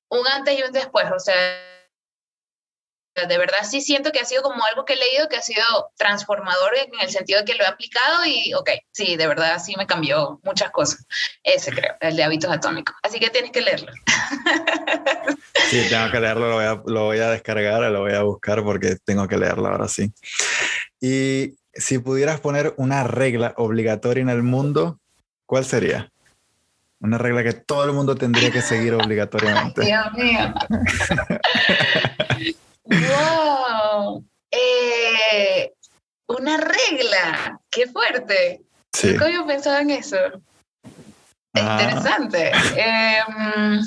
un 0.09 0.27
antes 0.29 0.59
y 0.59 0.63
un 0.63 0.73
después, 0.73 1.05
o 1.15 1.21
sea, 1.21 1.35
de 3.27 3.39
verdad 3.39 3.59
sí 3.69 3.81
siento 3.81 4.13
que 4.13 4.21
ha 4.21 4.25
sido 4.25 4.43
como 4.43 4.65
algo 4.65 4.85
que 4.85 4.95
he 4.95 4.97
leído 4.97 5.29
que 5.29 5.37
ha 5.37 5.43
sido 5.43 5.65
transformador 5.97 6.73
en 6.77 6.91
el 7.01 7.11
sentido 7.11 7.41
de 7.41 7.45
que 7.45 7.55
lo 7.55 7.65
he 7.65 7.67
aplicado 7.67 8.25
y, 8.27 8.55
ok, 8.55 8.71
sí, 8.93 9.17
de 9.17 9.27
verdad 9.27 9.61
sí 9.65 9.75
me 9.77 9.87
cambió 9.87 10.41
muchas 10.43 10.71
cosas. 10.71 11.07
Ese 11.43 11.73
creo, 11.73 11.95
el 12.01 12.17
de 12.17 12.25
hábitos 12.25 12.51
atómicos. 12.51 12.95
Así 13.03 13.19
que 13.19 13.31
tienes 13.31 13.51
que 13.51 13.63
leerlo. 13.63 13.93
Sí, 15.71 15.87
tengo 15.89 16.11
que 16.11 16.21
leerlo, 16.21 16.49
lo 16.49 16.55
voy 16.55 16.65
a, 16.65 16.83
lo 16.87 17.05
voy 17.05 17.19
a 17.19 17.31
descargar, 17.31 17.83
lo 17.91 18.01
voy 18.01 18.15
a 18.15 18.23
buscar 18.23 18.63
porque 18.63 18.97
tengo 19.05 19.27
que 19.27 19.37
leerlo 19.37 19.69
ahora 19.69 19.89
sí. 19.89 20.13
Y 21.01 21.55
si 21.75 21.99
pudieras 21.99 22.41
poner 22.41 22.75
una 22.77 23.05
regla 23.05 23.55
obligatoria 23.57 24.23
en 24.23 24.31
el 24.31 24.43
mundo, 24.43 24.99
¿cuál 25.47 25.65
sería? 25.65 26.11
Una 27.01 27.19
regla 27.19 27.45
que 27.45 27.53
todo 27.53 27.85
el 27.85 27.93
mundo 27.93 28.17
tendría 28.17 28.51
que 28.51 28.63
seguir 28.63 28.95
obligatoriamente. 28.95 29.85
Dios 29.85 30.13
mío. 30.15 30.55
¡Wow! 32.89 34.25
Eh, 34.51 35.73
una 36.27 36.57
regla. 36.57 37.61
¡Qué 37.71 37.87
fuerte! 37.87 38.63
Sí. 38.93 39.17
¿Cómo 39.17 39.31
yo 39.31 39.47
pensaba 39.47 39.81
en 39.81 39.91
eso? 39.91 40.17
Ah. 41.55 41.79
Interesante. 41.81 42.51
Em, 42.77 43.85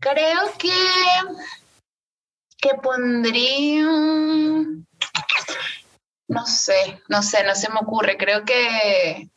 creo 0.00 0.52
que, 0.58 0.72
que 2.58 2.74
pondría. 2.82 3.84
No 6.28 6.46
sé, 6.46 7.02
no 7.08 7.22
sé, 7.22 7.42
no 7.44 7.54
se 7.54 7.70
me 7.70 7.80
ocurre. 7.80 8.16
Creo 8.16 8.44
que 8.44 9.28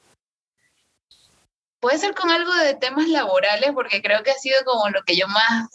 puede 1.80 1.98
ser 1.98 2.14
con 2.14 2.30
algo 2.30 2.54
de 2.54 2.76
temas 2.76 3.08
laborales, 3.08 3.72
porque 3.74 4.02
creo 4.02 4.24
que 4.24 4.32
ha 4.32 4.36
sido 4.36 4.64
como 4.64 4.90
lo 4.90 5.04
que 5.04 5.18
yo 5.18 5.28
más... 5.28 5.70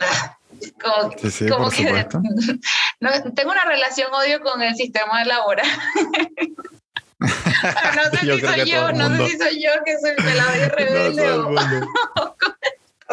Ah, 0.00 0.36
como, 0.82 1.12
sí, 1.18 1.30
sí, 1.30 1.46
por 1.46 1.72
que 1.72 1.84
no, 3.00 3.10
tengo 3.34 3.50
una 3.50 3.64
relación 3.64 4.12
odio 4.12 4.40
con 4.40 4.62
el 4.62 4.74
sistema 4.74 5.24
laboral. 5.24 5.66
no 7.20 8.04
sé 8.10 8.18
si 8.18 8.40
soy 8.40 8.70
yo, 8.70 8.92
no 8.92 9.16
sé 9.16 9.28
si 9.28 9.38
soy 9.38 9.62
yo 9.62 9.70
que 9.84 9.98
soy 9.98 10.14
pelado 10.16 10.56
y 10.56 10.68
rebelde 10.68 11.30
o, 11.30 11.50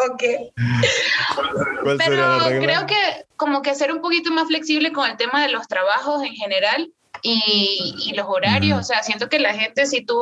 ok. 0.06 0.22
Pero 1.98 2.38
creo 2.60 2.86
que 2.86 3.26
como 3.36 3.62
que 3.62 3.74
ser 3.74 3.92
un 3.92 4.00
poquito 4.00 4.30
más 4.32 4.46
flexible 4.46 4.92
con 4.92 5.10
el 5.10 5.16
tema 5.16 5.42
de 5.42 5.48
los 5.48 5.68
trabajos 5.68 6.22
en 6.24 6.34
general 6.34 6.92
y, 7.22 7.94
y 8.06 8.14
los 8.14 8.26
horarios. 8.28 8.78
O 8.78 8.82
sea, 8.82 9.02
siento 9.02 9.28
que 9.28 9.38
la 9.38 9.54
gente, 9.54 9.86
si 9.86 10.04
tú 10.04 10.20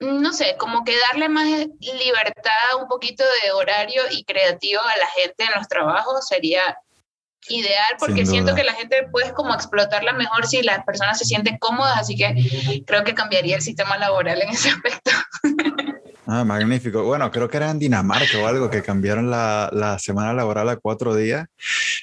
no 0.00 0.32
sé, 0.32 0.56
como 0.58 0.84
que 0.84 0.94
darle 1.10 1.28
más 1.28 1.46
libertad, 1.80 2.80
un 2.80 2.88
poquito 2.88 3.24
de 3.42 3.52
horario 3.52 4.02
y 4.10 4.24
creativo 4.24 4.80
a 4.80 4.98
la 4.98 5.06
gente 5.08 5.44
en 5.44 5.58
los 5.58 5.68
trabajos 5.68 6.26
sería 6.28 6.78
ideal 7.48 7.94
porque 7.98 8.26
siento 8.26 8.54
que 8.54 8.64
la 8.64 8.72
gente 8.72 9.06
puede 9.10 9.32
como 9.32 9.54
explotarla 9.54 10.12
mejor 10.12 10.46
si 10.46 10.62
las 10.62 10.84
personas 10.84 11.18
se 11.18 11.24
sienten 11.24 11.58
cómodas, 11.58 11.98
así 11.98 12.16
que 12.16 12.82
creo 12.86 13.04
que 13.04 13.14
cambiaría 13.14 13.56
el 13.56 13.62
sistema 13.62 13.96
laboral 13.98 14.42
en 14.42 14.50
ese 14.50 14.70
aspecto. 14.70 15.10
Ah, 16.28 16.42
magnífico. 16.44 17.04
Bueno, 17.04 17.30
creo 17.30 17.48
que 17.48 17.56
era 17.56 17.70
en 17.70 17.78
Dinamarca 17.78 18.38
o 18.42 18.48
algo 18.48 18.68
que 18.68 18.82
cambiaron 18.82 19.30
la, 19.30 19.70
la, 19.72 19.96
semana 20.00 20.32
laboral 20.32 20.68
a 20.68 20.76
cuatro 20.76 21.14
días 21.14 21.46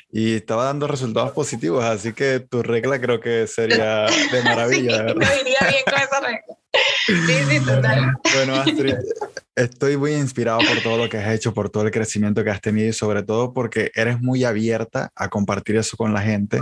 y 0.09 0.35
estaba 0.37 0.63
dando 0.63 0.87
resultados 0.87 1.33
positivos, 1.33 1.83
así 1.83 2.13
que 2.13 2.39
tu 2.39 2.63
regla 2.63 3.01
creo 3.01 3.19
que 3.19 3.47
sería 3.47 4.05
de 4.05 4.43
maravilla. 4.45 5.09
sí, 5.09 5.15
me 5.15 5.25
iría 5.41 5.59
bien 5.67 5.83
con 5.83 6.01
esa 6.01 6.19
regla. 6.21 6.62
Sí, 7.05 7.43
sí, 7.49 7.59
total. 7.59 8.13
Bueno, 8.35 8.55
Astrid, 8.55 8.95
estoy 9.55 9.97
muy 9.97 10.13
inspirado 10.13 10.59
por 10.59 10.81
todo 10.81 10.97
lo 10.97 11.09
que 11.09 11.17
has 11.17 11.33
hecho, 11.33 11.53
por 11.53 11.69
todo 11.69 11.83
el 11.83 11.91
crecimiento 11.91 12.43
que 12.43 12.49
has 12.49 12.61
tenido 12.61 12.87
y 12.89 12.93
sobre 12.93 13.23
todo 13.23 13.53
porque 13.53 13.91
eres 13.93 14.21
muy 14.21 14.43
abierta 14.43 15.11
a 15.15 15.29
compartir 15.29 15.75
eso 15.75 15.97
con 15.97 16.13
la 16.13 16.21
gente 16.21 16.61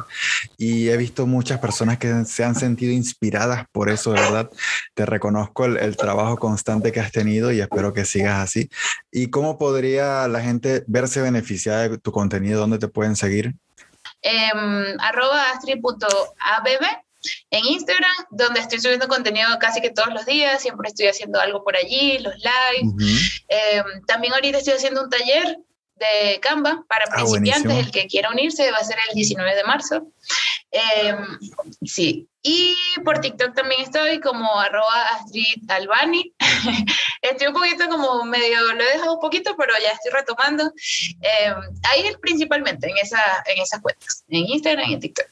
y 0.57 0.89
he 0.89 0.97
visto 0.97 1.27
muchas 1.27 1.59
personas 1.59 1.97
que 1.97 2.25
se 2.25 2.43
han 2.43 2.55
sentido 2.55 2.91
inspiradas 2.91 3.65
por 3.71 3.89
eso, 3.89 4.13
de 4.13 4.19
verdad. 4.19 4.49
Te 4.93 5.05
reconozco 5.05 5.65
el, 5.65 5.77
el 5.77 5.95
trabajo 5.95 6.37
constante 6.37 6.91
que 6.91 6.99
has 6.99 7.11
tenido 7.11 7.51
y 7.51 7.61
espero 7.61 7.93
que 7.93 8.05
sigas 8.05 8.39
así. 8.39 8.69
¿Y 9.11 9.29
cómo 9.29 9.57
podría 9.57 10.27
la 10.27 10.41
gente 10.41 10.83
verse 10.87 11.21
beneficiada 11.21 11.87
de 11.87 11.97
tu 11.97 12.11
contenido? 12.11 12.59
¿Dónde 12.59 12.79
te 12.79 12.87
pueden 12.87 13.15
seguir? 13.15 13.55
Eh, 14.23 14.49
arroba 14.99 15.51
astrid.abb 15.51 17.03
en 17.49 17.65
Instagram, 17.65 18.11
donde 18.31 18.59
estoy 18.59 18.79
subiendo 18.79 19.07
contenido 19.07 19.47
casi 19.59 19.81
que 19.81 19.89
todos 19.91 20.13
los 20.13 20.25
días, 20.25 20.61
siempre 20.61 20.89
estoy 20.89 21.07
haciendo 21.07 21.39
algo 21.39 21.63
por 21.63 21.75
allí, 21.75 22.19
los 22.19 22.35
lives. 22.35 23.41
Em, 23.47 24.05
también 24.05 24.33
ahorita 24.33 24.57
estoy 24.57 24.73
haciendo 24.73 25.03
un 25.03 25.09
taller 25.09 25.57
de 25.95 26.39
Canva 26.39 26.83
para 26.87 27.05
ah, 27.09 27.15
principiantes, 27.15 27.77
el 27.77 27.91
que 27.91 28.07
quiera 28.07 28.29
unirse 28.31 28.71
va 28.71 28.77
a 28.77 28.83
ser 28.83 28.97
el 29.09 29.15
19 29.15 29.55
de 29.55 29.63
marzo. 29.63 30.07
Em, 30.71 31.37
sí, 31.83 32.29
y 32.43 32.75
por 33.03 33.19
TikTok 33.19 33.53
también 33.53 33.81
estoy 33.81 34.19
como 34.19 34.59
arroba 34.59 35.01
Astrid 35.13 35.69
Albani. 35.69 36.33
estoy 37.21 37.47
un 37.47 37.53
poquito 37.53 37.87
como 37.89 38.23
medio, 38.25 38.73
lo 38.73 38.81
he 38.81 38.93
dejado 38.93 39.15
un 39.15 39.19
poquito, 39.19 39.55
pero 39.57 39.73
ya 39.81 39.91
estoy 39.91 40.11
retomando. 40.11 40.71
Eh, 41.21 41.53
ahí 41.91 42.11
principalmente, 42.21 42.89
en, 42.89 42.97
esa, 42.97 43.21
en 43.45 43.61
esas 43.61 43.81
cuentas, 43.81 44.23
en 44.29 44.47
Instagram 44.47 44.89
y 44.89 44.93
en 44.93 44.99
TikTok. 45.01 45.27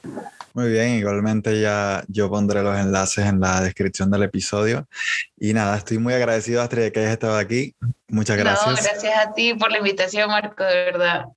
Muy 0.59 0.71
bien, 0.71 0.95
igualmente 0.95 1.61
ya 1.61 2.03
yo 2.09 2.29
pondré 2.29 2.61
los 2.61 2.77
enlaces 2.77 3.25
en 3.25 3.39
la 3.39 3.61
descripción 3.61 4.11
del 4.11 4.23
episodio. 4.23 4.89
Y 5.37 5.53
nada, 5.53 5.77
estoy 5.77 5.99
muy 5.99 6.13
agradecido, 6.13 6.61
Astrid, 6.61 6.81
de 6.81 6.91
que 6.91 6.99
hayas 6.99 7.13
estado 7.13 7.37
aquí. 7.37 7.77
Muchas 8.09 8.37
gracias. 8.37 8.67
No, 8.67 8.75
gracias 8.75 9.25
a 9.25 9.33
ti 9.33 9.53
por 9.53 9.71
la 9.71 9.77
invitación, 9.77 10.27
Marco, 10.29 10.65
de 10.65 10.75
verdad. 10.75 11.27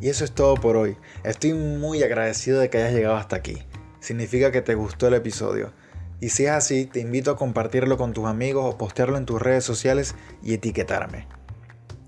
Y 0.00 0.08
eso 0.08 0.24
es 0.24 0.34
todo 0.34 0.56
por 0.56 0.76
hoy. 0.76 0.96
Estoy 1.22 1.52
muy 1.52 2.02
agradecido 2.02 2.58
de 2.58 2.70
que 2.70 2.78
hayas 2.78 2.94
llegado 2.94 3.14
hasta 3.14 3.36
aquí. 3.36 3.62
Significa 4.00 4.50
que 4.50 4.62
te 4.62 4.74
gustó 4.74 5.06
el 5.06 5.14
episodio. 5.14 5.72
Y 6.18 6.30
si 6.30 6.46
es 6.46 6.50
así, 6.50 6.86
te 6.86 6.98
invito 6.98 7.30
a 7.30 7.36
compartirlo 7.36 7.96
con 7.96 8.12
tus 8.14 8.26
amigos 8.26 8.64
o 8.74 8.76
postearlo 8.78 9.16
en 9.16 9.26
tus 9.26 9.40
redes 9.40 9.62
sociales 9.62 10.16
y 10.42 10.54
etiquetarme. 10.54 11.28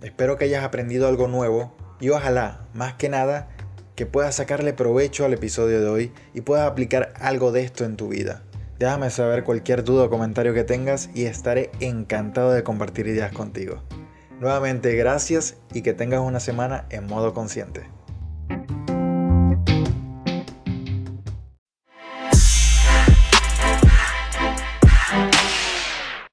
Espero 0.03 0.37
que 0.37 0.47
hayas 0.47 0.65
aprendido 0.65 1.07
algo 1.07 1.29
nuevo 1.29 1.77
y 2.01 2.09
ojalá, 2.09 2.67
más 2.75 2.95
que 2.95 3.09
nada, 3.09 3.49
que 3.95 4.07
puedas 4.07 4.37
sacarle 4.37 4.73
provecho 4.73 5.25
al 5.25 5.35
episodio 5.35 5.81
de 5.81 5.89
hoy 5.89 6.13
y 6.33 6.41
puedas 6.41 6.69
aplicar 6.69 7.13
algo 7.21 7.53
de 7.53 7.63
esto 7.63 7.85
en 7.85 7.97
tu 7.97 8.09
vida. 8.09 8.43
Déjame 8.79 9.11
saber 9.11 9.45
cualquier 9.45 9.85
duda 9.85 10.05
o 10.05 10.11
comentario 10.11 10.55
que 10.55 10.65
tengas 10.65 11.11
y 11.15 11.27
estaré 11.27 11.71
encantado 11.81 12.53
de 12.53 12.63
compartir 12.63 13.07
ideas 13.07 13.31
contigo. 13.31 13.83
Nuevamente 14.41 14.95
gracias 14.95 15.59
y 15.75 15.83
que 15.83 15.93
tengas 15.93 16.21
una 16.21 16.41
semana 16.41 16.87
en 16.89 17.07
modo 17.07 17.35
consciente. 17.35 17.83